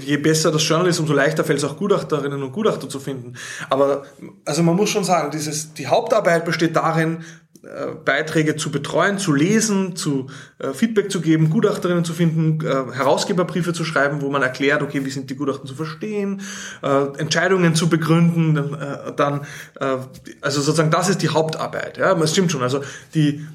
[0.00, 3.34] je besser das Journal ist, umso leichter fällt es auch Gutachterinnen und Gutachter zu finden.
[3.70, 4.04] Aber
[4.44, 7.24] also man muss schon sagen, dieses, die Hauptarbeit besteht darin,
[7.62, 10.28] äh, Beiträge zu betreuen, zu lesen, zu
[10.58, 15.04] äh, Feedback zu geben, Gutachterinnen zu finden, äh, Herausgeberbriefe zu schreiben, wo man erklärt, okay,
[15.04, 16.40] wie sind die Gutachten zu verstehen,
[16.82, 18.76] äh, Entscheidungen zu begründen,
[19.16, 19.42] dann,
[19.78, 19.98] äh,
[20.40, 21.98] also sozusagen das ist die Hauptarbeit.
[21.98, 22.62] Ja, es stimmt schon.
[22.62, 22.82] Also
[23.14, 23.46] die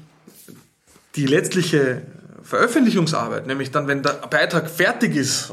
[1.16, 2.02] die letztliche
[2.42, 5.52] Veröffentlichungsarbeit, nämlich dann, wenn der Beitrag fertig ist,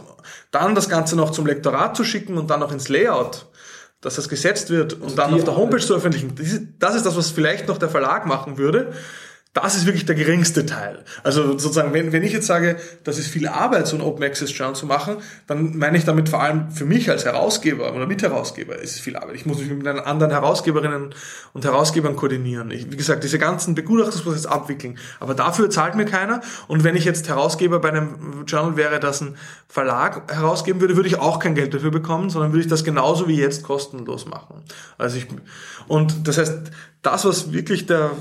[0.52, 3.48] dann das Ganze noch zum Lektorat zu schicken und dann noch ins Layout
[4.06, 6.36] dass das gesetzt wird und also dann auf der Homepage zu veröffentlichen.
[6.78, 8.94] Das ist das, was vielleicht noch der Verlag machen würde.
[9.56, 11.06] Das ist wirklich der geringste Teil.
[11.24, 12.76] Also sozusagen, wenn, wenn ich jetzt sage,
[13.06, 15.16] das ist viel Arbeit, so ein Open Access Journal zu machen,
[15.48, 19.16] dann meine ich damit vor allem für mich als Herausgeber oder Mitherausgeber ist es viel
[19.16, 19.36] Arbeit.
[19.36, 21.16] Ich muss mich mit anderen Herausgeberinnen
[21.54, 22.70] und Herausgebern koordinieren.
[22.70, 24.98] Ich, wie gesagt, diese ganzen Begutachtungsprozesse abwickeln.
[25.22, 26.42] Aber dafür zahlt mir keiner.
[26.68, 29.38] Und wenn ich jetzt Herausgeber bei einem Journal wäre, das ein
[29.70, 33.30] Verlag herausgeben würde, würde ich auch kein Geld dafür bekommen, sondern würde ich das genauso
[33.30, 34.64] wie jetzt kostenlos machen.
[34.98, 35.28] Also ich,
[35.88, 36.72] und das heißt,
[37.06, 38.12] das, was wirklich der,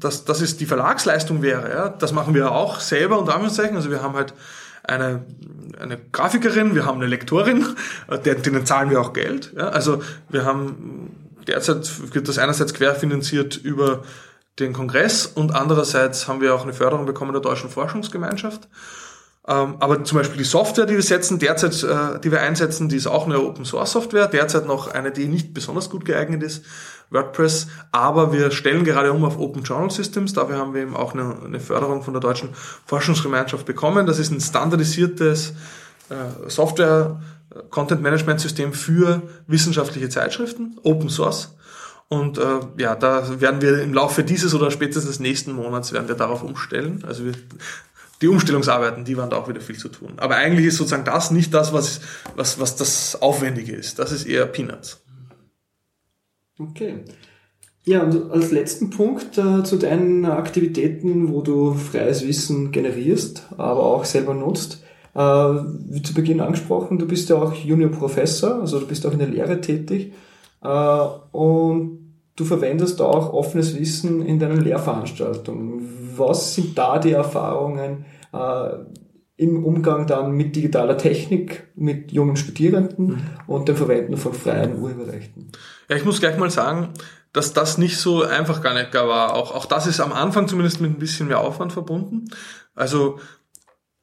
[0.00, 3.76] das, das ist die Verlagsleistung wäre, ja, das machen wir auch selber unter Anführungszeichen.
[3.76, 4.34] Also wir haben halt
[4.82, 5.24] eine,
[5.80, 7.66] eine Grafikerin, wir haben eine Lektorin,
[8.24, 9.52] denen zahlen wir auch Geld.
[9.56, 9.68] Ja.
[9.68, 11.10] Also wir haben
[11.46, 14.02] derzeit wird das einerseits querfinanziert über
[14.58, 18.68] den Kongress und andererseits haben wir auch eine Förderung bekommen der Deutschen Forschungsgemeinschaft.
[19.46, 22.96] Ähm, aber zum Beispiel die Software, die wir setzen, derzeit, äh, die wir einsetzen, die
[22.96, 26.64] ist auch eine Open Source Software, derzeit noch eine, die nicht besonders gut geeignet ist,
[27.14, 31.14] WordPress, aber wir stellen gerade um auf Open Journal Systems, dafür haben wir eben auch
[31.14, 32.50] eine, Förderung von der Deutschen
[32.86, 34.06] Forschungsgemeinschaft bekommen.
[34.06, 35.54] Das ist ein standardisiertes
[36.10, 37.20] äh, Software
[37.54, 41.56] äh, Content Management System für wissenschaftliche Zeitschriften, Open Source.
[42.08, 46.14] Und äh, ja, da werden wir im Laufe dieses oder spätestens nächsten Monats werden wir
[46.14, 47.02] darauf umstellen.
[47.06, 47.32] Also wir
[48.20, 50.14] die Umstellungsarbeiten, die waren da auch wieder viel zu tun.
[50.16, 52.00] Aber eigentlich ist sozusagen das nicht das, was,
[52.36, 53.98] was, was das Aufwendige ist.
[53.98, 55.03] Das ist eher Peanuts.
[56.58, 57.00] Okay.
[57.84, 63.82] Ja, und als letzten Punkt äh, zu deinen Aktivitäten, wo du freies Wissen generierst, aber
[63.82, 64.82] auch selber nutzt.
[65.14, 69.12] Äh, wie zu Beginn angesprochen, du bist ja auch Junior Professor, also du bist auch
[69.12, 70.12] in der Lehre tätig.
[70.62, 70.68] Äh,
[71.32, 76.14] und du verwendest auch offenes Wissen in deinen Lehrveranstaltungen.
[76.16, 78.68] Was sind da die Erfahrungen äh,
[79.36, 83.22] im Umgang dann mit digitaler Technik, mit jungen Studierenden mhm.
[83.46, 85.50] und dem Verwenden von freien Urheberrechten?
[85.88, 86.90] Ja, ich muss gleich mal sagen,
[87.32, 89.34] dass das nicht so einfach gar nicht gar war.
[89.34, 92.26] Auch, auch das ist am Anfang zumindest mit ein bisschen mehr Aufwand verbunden.
[92.76, 93.18] Also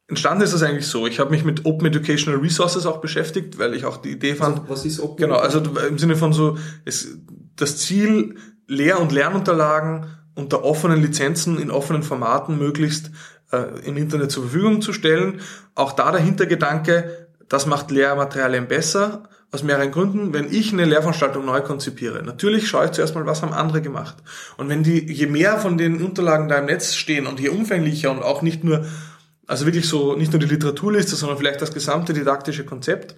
[0.07, 1.07] entstanden ist das eigentlich so.
[1.07, 4.59] Ich habe mich mit Open Educational Resources auch beschäftigt, weil ich auch die Idee fand.
[4.59, 5.15] Also, was ist Open?
[5.15, 7.17] Genau, also im Sinne von so, es,
[7.55, 8.35] das Ziel
[8.67, 13.11] Lehr- und Lernunterlagen unter offenen Lizenzen in offenen Formaten möglichst
[13.51, 15.41] äh, im Internet zur Verfügung zu stellen.
[15.75, 21.45] Auch da der Hintergedanke, das macht Lehrmaterialien besser, aus mehreren Gründen, wenn ich eine Lehrveranstaltung
[21.45, 22.23] neu konzipiere.
[22.23, 24.15] Natürlich schaue ich zuerst mal, was haben andere gemacht.
[24.55, 28.11] Und wenn die, je mehr von den Unterlagen da im Netz stehen und je umfänglicher
[28.11, 28.85] und auch nicht nur,
[29.47, 33.17] also wirklich so, nicht nur die Literaturliste, sondern vielleicht das gesamte didaktische Konzept,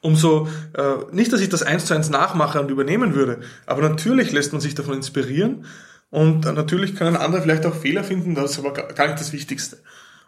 [0.00, 4.32] umso, äh, nicht, dass ich das eins zu eins nachmache und übernehmen würde, aber natürlich
[4.32, 5.66] lässt man sich davon inspirieren
[6.10, 9.78] und natürlich können andere vielleicht auch Fehler finden, das ist aber gar nicht das Wichtigste.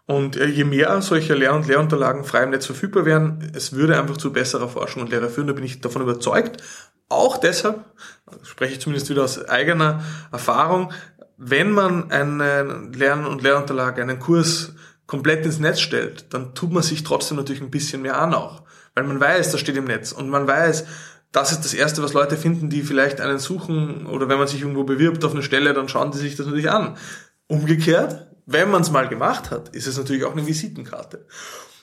[0.06, 3.98] Und äh, je mehr solche Lern- und Lehrunterlagen frei im Netz verfügbar wären, es würde
[3.98, 6.62] einfach zu besserer Forschung und Lehre führen, da bin ich davon überzeugt.
[7.10, 7.84] Auch deshalb,
[8.42, 10.02] spreche ich zumindest wieder aus eigener
[10.32, 10.92] Erfahrung,
[11.36, 14.72] wenn man eine Lern- und Lehrunterlage, einen Kurs
[15.06, 18.62] komplett ins Netz stellt, dann tut man sich trotzdem natürlich ein bisschen mehr an auch.
[18.94, 20.84] Weil man weiß, das steht im Netz und man weiß,
[21.32, 24.62] das ist das Erste, was Leute finden, die vielleicht einen suchen oder wenn man sich
[24.62, 26.96] irgendwo bewirbt auf eine Stelle, dann schauen die sich das natürlich an.
[27.46, 31.26] Umgekehrt, wenn man es mal gemacht hat, ist es natürlich auch eine Visitenkarte.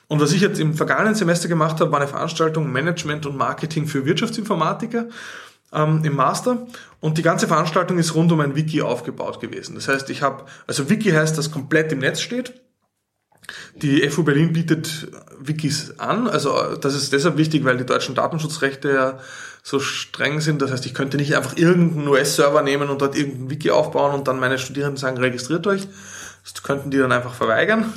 [0.07, 3.87] Und was ich jetzt im vergangenen Semester gemacht habe, war eine Veranstaltung Management und Marketing
[3.87, 5.07] für Wirtschaftsinformatiker
[5.73, 6.65] ähm, im Master.
[6.99, 9.75] Und die ganze Veranstaltung ist rund um ein Wiki aufgebaut gewesen.
[9.75, 12.64] Das heißt, ich habe, also Wiki heißt, das komplett im Netz steht.
[13.75, 15.07] Die FU Berlin bietet
[15.39, 16.27] Wikis an.
[16.27, 19.19] Also das ist deshalb wichtig, weil die deutschen Datenschutzrechte ja
[19.63, 20.61] so streng sind.
[20.61, 24.27] Das heißt, ich könnte nicht einfach irgendeinen US-Server nehmen und dort irgendein Wiki aufbauen und
[24.27, 25.87] dann meine Studierenden sagen, registriert euch,
[26.43, 27.91] das könnten die dann einfach verweigern.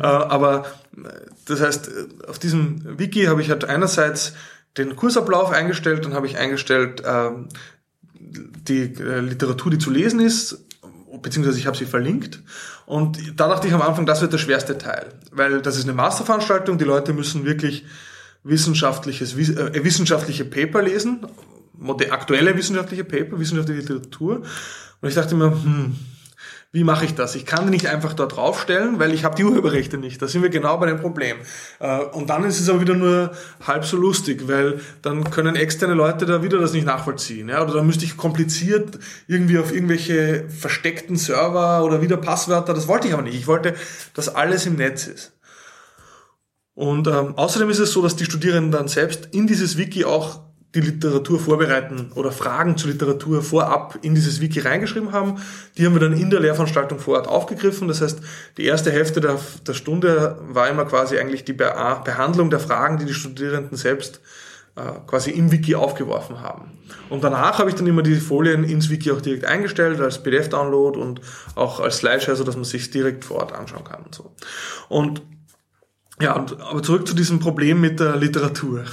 [0.00, 1.08] Äh, aber äh,
[1.46, 4.34] das heißt, äh, auf diesem Wiki habe ich halt einerseits
[4.76, 7.48] den Kursablauf eingestellt, dann habe ich eingestellt ähm,
[8.14, 10.64] die Literatur, die zu lesen ist,
[11.22, 12.42] beziehungsweise ich habe sie verlinkt.
[12.86, 15.94] Und da dachte ich am Anfang, das wird der schwerste Teil, weil das ist eine
[15.94, 17.84] Masterveranstaltung, die Leute müssen wirklich
[18.44, 21.26] wissenschaftliches, wissenschaftliche Paper lesen,
[22.10, 24.42] aktuelle wissenschaftliche Paper, wissenschaftliche Literatur.
[25.00, 25.96] Und ich dachte mir, hm,
[26.70, 27.34] wie mache ich das?
[27.34, 30.20] Ich kann die nicht einfach dort draufstellen, weil ich habe die Urheberrechte nicht.
[30.20, 31.38] Da sind wir genau bei dem Problem.
[31.78, 33.32] Äh, und dann ist es aber wieder nur
[33.66, 37.48] halb so lustig, weil dann können externe Leute da wieder das nicht nachvollziehen.
[37.48, 42.74] Oder dann müsste ich kompliziert irgendwie auf irgendwelche versteckten Server oder wieder Passwörter.
[42.74, 43.36] Das wollte ich aber nicht.
[43.36, 43.74] Ich wollte,
[44.12, 45.32] dass alles im Netz ist.
[46.74, 50.47] Und ähm, außerdem ist es so, dass die Studierenden dann selbst in dieses Wiki auch
[50.74, 55.40] die Literatur vorbereiten oder Fragen zur Literatur vorab in dieses Wiki reingeschrieben haben.
[55.76, 57.88] Die haben wir dann in der Lehrveranstaltung vor Ort aufgegriffen.
[57.88, 58.20] Das heißt,
[58.58, 63.06] die erste Hälfte der, der Stunde war immer quasi eigentlich die Behandlung der Fragen, die
[63.06, 64.20] die Studierenden selbst
[64.76, 66.78] äh, quasi im Wiki aufgeworfen haben.
[67.08, 70.98] Und danach habe ich dann immer die Folien ins Wiki auch direkt eingestellt, als PDF-Download
[70.98, 71.22] und
[71.54, 74.34] auch als Slideshare, so dass man sich direkt vor Ort anschauen kann und so.
[74.90, 75.22] Und
[76.20, 78.84] ja, und, aber zurück zu diesem Problem mit der Literatur.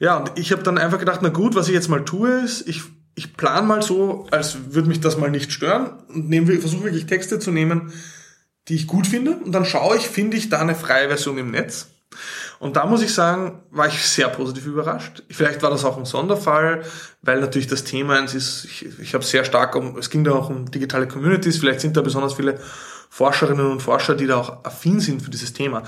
[0.00, 2.68] Ja, und ich habe dann einfach gedacht, na gut, was ich jetzt mal tue, ist,
[2.68, 2.82] ich,
[3.14, 7.06] ich plan mal so, als würde mich das mal nicht stören und nehme, versuche wirklich
[7.06, 7.92] Texte zu nehmen,
[8.68, 9.36] die ich gut finde.
[9.36, 11.88] Und dann schaue ich, finde ich da eine freie Version im Netz.
[12.58, 15.22] Und da muss ich sagen, war ich sehr positiv überrascht.
[15.30, 16.82] Vielleicht war das auch ein Sonderfall,
[17.22, 20.32] weil natürlich das Thema eins ist, ich, ich habe sehr stark um, es ging da
[20.32, 22.60] auch um digitale Communities, vielleicht sind da besonders viele
[23.10, 25.82] Forscherinnen und Forscher, die da auch affin sind für dieses Thema.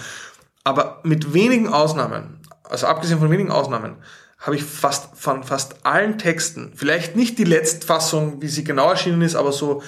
[0.64, 3.96] Aber mit wenigen Ausnahmen also abgesehen von wenigen Ausnahmen,
[4.38, 9.22] habe ich fast von fast allen Texten, vielleicht nicht die Letztfassung, wie sie genau erschienen
[9.22, 9.82] ist, aber so,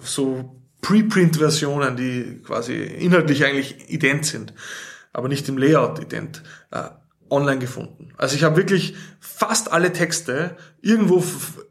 [0.00, 4.52] so Preprint-Versionen, die quasi inhaltlich eigentlich ident sind,
[5.12, 6.88] aber nicht im Layout ident, äh,
[7.30, 8.12] online gefunden.
[8.16, 11.24] Also ich habe wirklich fast alle Texte irgendwo,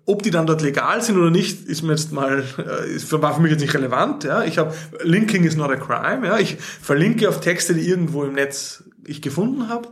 [0.06, 3.42] ob die dann dort legal sind oder nicht, ist mir jetzt mal, äh, war für
[3.42, 4.24] mich jetzt nicht relevant.
[4.24, 6.28] Ja, ich habe Linking is not a crime.
[6.28, 9.90] Ja, ich verlinke auf Texte, die irgendwo im Netz ich gefunden habe.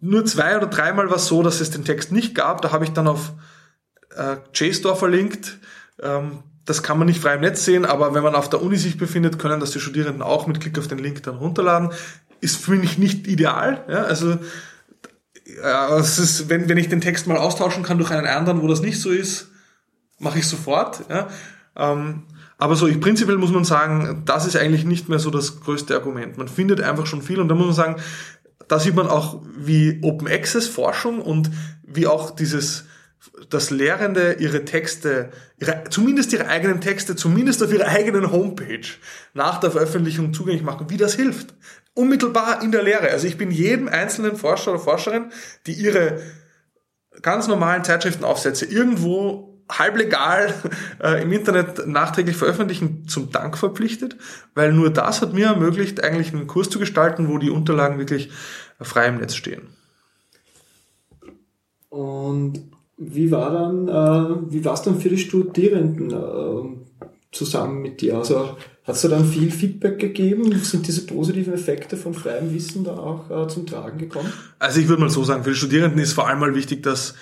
[0.00, 2.62] Nur zwei oder dreimal war es so, dass es den Text nicht gab.
[2.62, 3.32] Da habe ich dann auf
[4.16, 5.58] äh, JSTOR verlinkt.
[6.02, 8.76] Ähm, das kann man nicht frei im Netz sehen, aber wenn man auf der Uni
[8.76, 11.90] sich befindet, können das die Studierenden auch mit Klick auf den Link dann runterladen.
[12.40, 13.84] Ist für mich nicht ideal.
[13.88, 14.04] Ja?
[14.04, 14.38] Also
[15.62, 18.68] äh, es ist, wenn, wenn ich den Text mal austauschen kann durch einen anderen, wo
[18.68, 19.48] das nicht so ist,
[20.18, 21.04] mache ich sofort.
[21.08, 21.28] Ja?
[21.76, 22.24] Ähm,
[22.58, 25.94] aber so, ich, prinzipiell muss man sagen, das ist eigentlich nicht mehr so das größte
[25.94, 26.36] Argument.
[26.36, 27.96] Man findet einfach schon viel und da muss man sagen,
[28.68, 31.50] da sieht man auch, wie Open Access Forschung und
[31.82, 32.84] wie auch dieses,
[33.48, 38.86] dass Lehrende ihre Texte, ihre, zumindest ihre eigenen Texte, zumindest auf ihrer eigenen Homepage
[39.32, 41.54] nach der Veröffentlichung zugänglich machen, wie das hilft.
[42.00, 43.10] Unmittelbar in der Lehre.
[43.10, 45.26] Also ich bin jedem einzelnen Forscher oder Forscherin,
[45.66, 46.20] die ihre
[47.22, 50.54] ganz normalen Zeitschriftenaufsätze irgendwo halblegal
[51.02, 54.16] äh, im Internet nachträglich veröffentlichen, zum Dank verpflichtet,
[54.54, 58.30] weil nur das hat mir ermöglicht, eigentlich einen Kurs zu gestalten, wo die Unterlagen wirklich
[58.80, 59.68] frei im Netz stehen.
[61.90, 62.62] Und
[62.96, 66.89] wie war dann, äh, wie war es dann für die Studierenden äh,
[67.32, 68.18] zusammen mit dir?
[68.18, 70.52] Also hat es da dann viel Feedback gegeben?
[70.62, 74.32] Sind diese positiven Effekte von freiem Wissen da auch äh, zum Tragen gekommen?
[74.58, 77.14] Also ich würde mal so sagen, für die Studierenden ist vor allem mal wichtig, dass,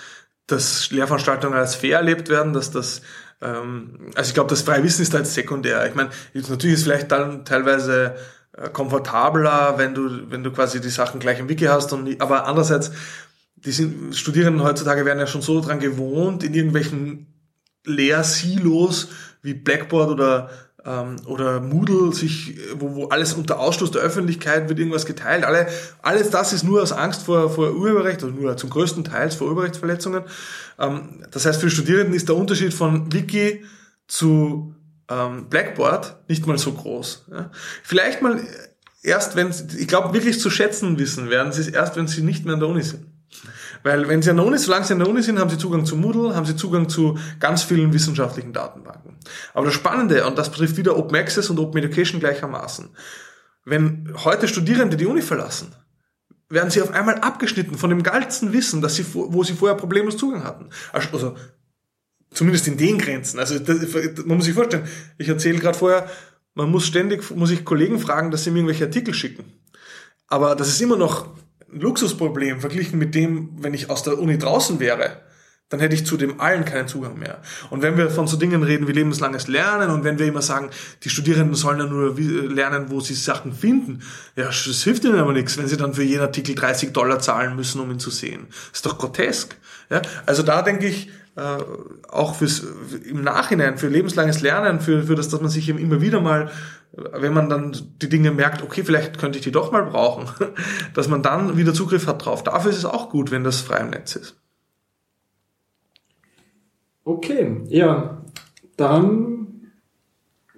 [0.47, 3.01] dass Lehrveranstaltungen als fair erlebt werden, dass das
[3.41, 5.85] ähm, also ich glaube, das freie Wissen ist jetzt sekundär.
[5.87, 8.15] Ich meine, natürlich ist vielleicht dann teilweise
[8.53, 12.47] äh, komfortabler, wenn du, wenn du quasi die Sachen gleich im Wiki hast und aber
[12.47, 12.91] andererseits
[13.55, 17.27] die sind, Studierenden heutzutage werden ja schon so dran gewohnt, in irgendwelchen
[17.85, 19.09] Lehrsilos
[19.41, 20.49] wie Blackboard oder
[20.85, 25.43] ähm, oder Moodle sich, wo, wo alles unter Ausschluss der Öffentlichkeit wird irgendwas geteilt.
[25.43, 25.67] Alle,
[26.01, 29.47] alles das ist nur aus Angst vor, vor Urheberrecht, oder nur zum größten Teil vor
[29.47, 30.23] Urheberrechtsverletzungen.
[30.79, 33.63] Ähm, das heißt, für Studierenden ist der Unterschied von Wiki
[34.07, 34.73] zu
[35.09, 37.25] ähm, Blackboard nicht mal so groß.
[37.31, 37.51] Ja?
[37.83, 38.39] Vielleicht mal
[39.03, 42.45] erst, wenn, ich glaube, wirklich zu schätzen wissen werden sie es erst, wenn sie nicht
[42.45, 43.05] mehr an der Uni sind.
[43.83, 45.85] Weil wenn Sie an der Uni, solange Sie an der Uni sind, haben Sie Zugang
[45.85, 49.17] zu Moodle, haben Sie Zugang zu ganz vielen wissenschaftlichen Datenbanken.
[49.53, 52.89] Aber das Spannende, und das betrifft wieder Open Access und Open Education gleichermaßen,
[53.65, 55.73] wenn heute Studierende die Uni verlassen,
[56.49, 60.17] werden sie auf einmal abgeschnitten von dem geilsten Wissen, dass sie, wo sie vorher problemlos
[60.17, 60.69] Zugang hatten.
[60.91, 61.35] Also,
[62.31, 63.39] zumindest in den Grenzen.
[63.39, 66.09] Also das, man muss sich vorstellen, ich erzähle gerade vorher,
[66.53, 69.45] man muss ständig, muss ich Kollegen fragen, dass sie mir irgendwelche Artikel schicken.
[70.27, 71.27] Aber das ist immer noch
[71.71, 75.21] Luxusproblem verglichen mit dem, wenn ich aus der Uni draußen wäre,
[75.69, 77.37] dann hätte ich zu dem allen keinen Zugang mehr.
[77.69, 80.71] Und wenn wir von so Dingen reden wie lebenslanges Lernen und wenn wir immer sagen,
[81.03, 84.01] die Studierenden sollen ja nur lernen, wo sie Sachen finden,
[84.35, 87.55] ja, das hilft ihnen aber nichts, wenn sie dann für jeden Artikel 30 Dollar zahlen
[87.55, 88.47] müssen, um ihn zu sehen.
[88.73, 89.55] Ist doch grotesk.
[89.91, 90.01] Ja?
[90.25, 91.57] Also da denke ich, äh,
[92.09, 92.63] auch fürs,
[93.05, 96.51] im Nachhinein, für lebenslanges Lernen, für, für das, dass man sich eben immer wieder mal
[96.91, 100.27] wenn man dann die Dinge merkt, okay, vielleicht könnte ich die doch mal brauchen,
[100.93, 102.43] dass man dann wieder Zugriff hat drauf.
[102.43, 104.35] Dafür ist es auch gut, wenn das frei im Netz ist.
[107.03, 108.23] Okay, ja,
[108.77, 109.71] dann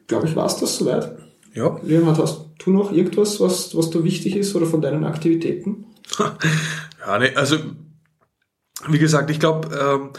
[0.08, 1.18] glaube ich, war es das soweit.
[1.54, 1.80] Ja.
[1.84, 5.86] Leonhard, hast du noch irgendwas, was, was da wichtig ist oder von deinen Aktivitäten?
[6.20, 7.58] ja, nee, also
[8.88, 10.10] wie gesagt, ich glaube, ähm,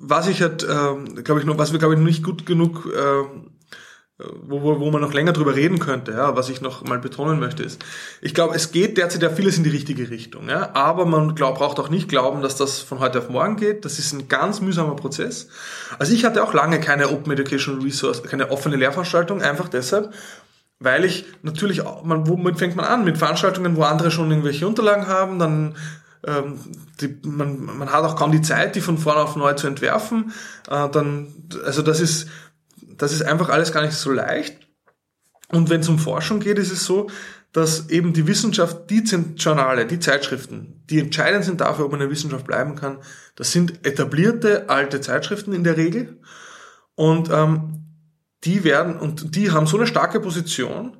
[0.00, 2.88] was ich halt, ähm, glaube ich, noch, was wir glaube ich noch nicht gut genug
[2.96, 3.50] ähm,
[4.46, 7.40] wo, wo, wo man noch länger drüber reden könnte, ja, was ich noch mal betonen
[7.40, 7.84] möchte, ist,
[8.20, 11.58] ich glaube, es geht derzeit ja vieles in die richtige Richtung, ja, aber man glaub,
[11.58, 13.84] braucht auch nicht glauben, dass das von heute auf morgen geht.
[13.84, 15.48] Das ist ein ganz mühsamer Prozess.
[15.98, 20.12] Also ich hatte auch lange keine Open Educational Resource, keine offene Lehrveranstaltung, einfach deshalb,
[20.80, 23.04] weil ich natürlich, man, womit fängt man an?
[23.04, 25.74] Mit Veranstaltungen, wo andere schon irgendwelche Unterlagen haben, dann
[26.26, 26.58] ähm,
[27.00, 30.32] die, man, man hat auch kaum die Zeit, die von vorne auf neu zu entwerfen.
[30.68, 31.28] Äh, dann,
[31.64, 32.28] also das ist
[32.98, 34.58] das ist einfach alles gar nicht so leicht.
[35.50, 37.08] Und wenn es um Forschung geht, ist es so,
[37.52, 39.04] dass eben die Wissenschaft, die
[39.36, 42.98] Journale, die Zeitschriften, die entscheidend sind dafür, ob eine Wissenschaft bleiben kann,
[43.36, 46.20] das sind etablierte alte Zeitschriften in der Regel.
[46.96, 47.84] Und ähm,
[48.42, 50.96] die werden, und die haben so eine starke Position,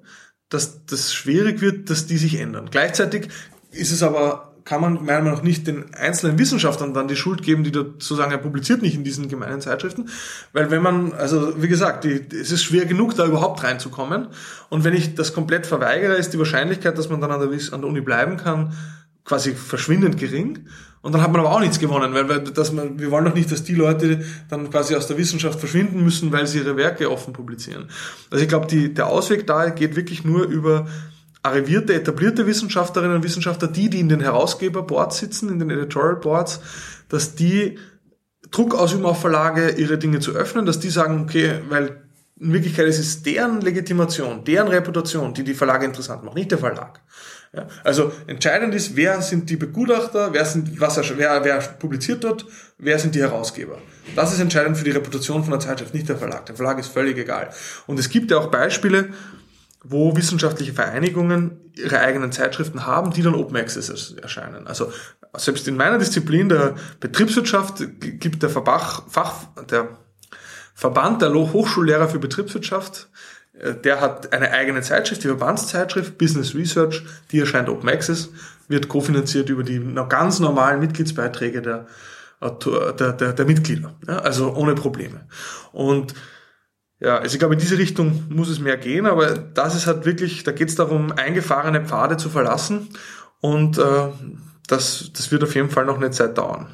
[0.48, 2.68] dass das schwierig wird, dass die sich ändern.
[2.70, 3.28] Gleichzeitig
[3.72, 7.42] ist es aber kann man meiner Meinung nach nicht den einzelnen Wissenschaftlern dann die Schuld
[7.42, 10.08] geben, die da sozusagen er publiziert nicht in diesen gemeinen Zeitschriften.
[10.52, 14.28] Weil wenn man, also wie gesagt, die, es ist schwer genug, da überhaupt reinzukommen.
[14.70, 17.80] Und wenn ich das komplett verweigere, ist die Wahrscheinlichkeit, dass man dann an der, an
[17.82, 18.72] der Uni bleiben kann,
[19.24, 20.66] quasi verschwindend gering.
[21.02, 23.34] Und dann hat man aber auch nichts gewonnen, weil wir, dass man, wir wollen doch
[23.34, 27.10] nicht, dass die Leute dann quasi aus der Wissenschaft verschwinden müssen, weil sie ihre Werke
[27.10, 27.90] offen publizieren.
[28.30, 30.86] Also ich glaube, die, der Ausweg da geht wirklich nur über
[31.44, 36.60] arrivierte, etablierte Wissenschaftlerinnen und Wissenschaftler, die, die in den Herausgeberboards sitzen, in den Editorial Boards,
[37.08, 37.78] dass die
[38.50, 42.02] Druck ausüben auf Verlage, ihre Dinge zu öffnen, dass die sagen, okay, weil
[42.40, 46.58] in Wirklichkeit ist es deren Legitimation, deren Reputation, die die Verlage interessant macht, nicht der
[46.58, 47.00] Verlag.
[47.52, 52.46] Ja, also entscheidend ist, wer sind die Begutachter, wer, sind, was, wer, wer publiziert dort,
[52.78, 53.78] wer sind die Herausgeber.
[54.16, 56.46] Das ist entscheidend für die Reputation von der Zeitschrift, nicht der Verlag.
[56.46, 57.50] Der Verlag ist völlig egal.
[57.86, 59.10] Und es gibt ja auch Beispiele,
[59.84, 64.66] wo wissenschaftliche Vereinigungen ihre eigenen Zeitschriften haben, die dann Open Access erscheinen.
[64.66, 64.90] Also
[65.36, 69.98] selbst in meiner Disziplin der Betriebswirtschaft gibt der, Verbach, Fach, der
[70.74, 73.08] Verband der Hochschullehrer für Betriebswirtschaft,
[73.58, 78.30] äh, der hat eine eigene Zeitschrift, die Verbandszeitschrift Business Research, die erscheint Open Access,
[78.68, 81.86] wird kofinanziert über die ganz normalen Mitgliedsbeiträge der,
[82.40, 85.26] der, der, der Mitglieder, ja, also ohne Probleme.
[85.72, 86.14] Und
[87.00, 90.06] ja, also ich glaube, in diese Richtung muss es mehr gehen, aber das ist halt
[90.06, 92.88] wirklich, da geht es darum, eingefahrene Pfade zu verlassen
[93.40, 94.08] und äh,
[94.66, 96.68] das, das wird auf jeden Fall noch eine Zeit dauern.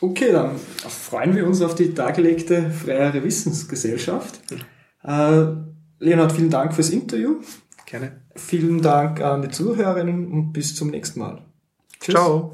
[0.00, 4.40] Okay, dann freuen wir uns auf die dargelegte freiere Wissensgesellschaft.
[5.02, 5.46] Äh,
[5.98, 7.40] Leonhard, vielen Dank fürs Interview.
[7.86, 8.20] Gerne.
[8.34, 11.42] Vielen Dank an die Zuhörerinnen und bis zum nächsten Mal.
[12.00, 12.14] Tschüss.
[12.14, 12.52] Ciao.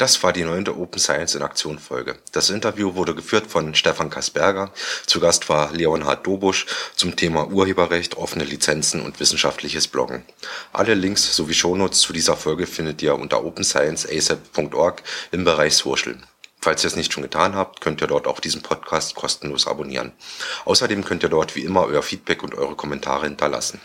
[0.00, 2.16] Das war die neunte Open Science in Aktion Folge.
[2.32, 4.72] Das Interview wurde geführt von Stefan Kasperger.
[5.04, 6.64] Zu Gast war Leonhard Dobusch
[6.96, 10.24] zum Thema Urheberrecht, offene Lizenzen und wissenschaftliches Bloggen.
[10.72, 15.02] Alle Links sowie Shownotes zu dieser Folge findet ihr unter openscienceasap.org
[15.32, 16.16] im Bereich Social.
[16.62, 20.12] Falls ihr es nicht schon getan habt, könnt ihr dort auch diesen Podcast kostenlos abonnieren.
[20.66, 23.80] Außerdem könnt ihr dort wie immer euer Feedback und eure Kommentare hinterlassen.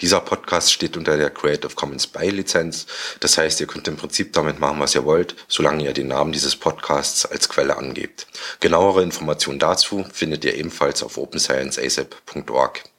[0.00, 2.86] Dieser Podcast steht unter der Creative Commons by Lizenz.
[3.18, 6.30] Das heißt, ihr könnt im Prinzip damit machen, was ihr wollt, solange ihr den Namen
[6.30, 8.28] dieses Podcasts als Quelle angebt.
[8.60, 12.89] Genauere Informationen dazu findet ihr ebenfalls auf openscienceasap.org.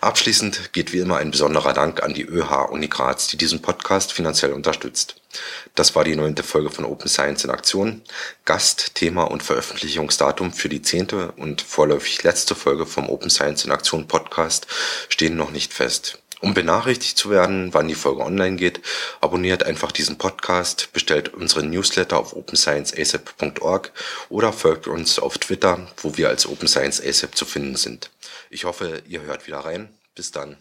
[0.00, 4.12] Abschließend geht wie immer ein besonderer Dank an die ÖH Uni Graz, die diesen Podcast
[4.12, 5.16] finanziell unterstützt.
[5.74, 8.02] Das war die neunte Folge von Open Science in Aktion.
[8.44, 13.72] Gast, Thema und Veröffentlichungsdatum für die zehnte und vorläufig letzte Folge vom Open Science in
[13.72, 14.66] Aktion Podcast
[15.08, 16.18] stehen noch nicht fest.
[16.42, 18.80] Um benachrichtigt zu werden, wann die Folge online geht,
[19.20, 23.92] abonniert einfach diesen Podcast, bestellt unseren Newsletter auf openscienceasap.org
[24.28, 28.10] oder folgt uns auf Twitter, wo wir als Open Science ASAP zu finden sind.
[28.52, 29.98] Ich hoffe, ihr hört wieder rein.
[30.14, 30.58] Bis dann.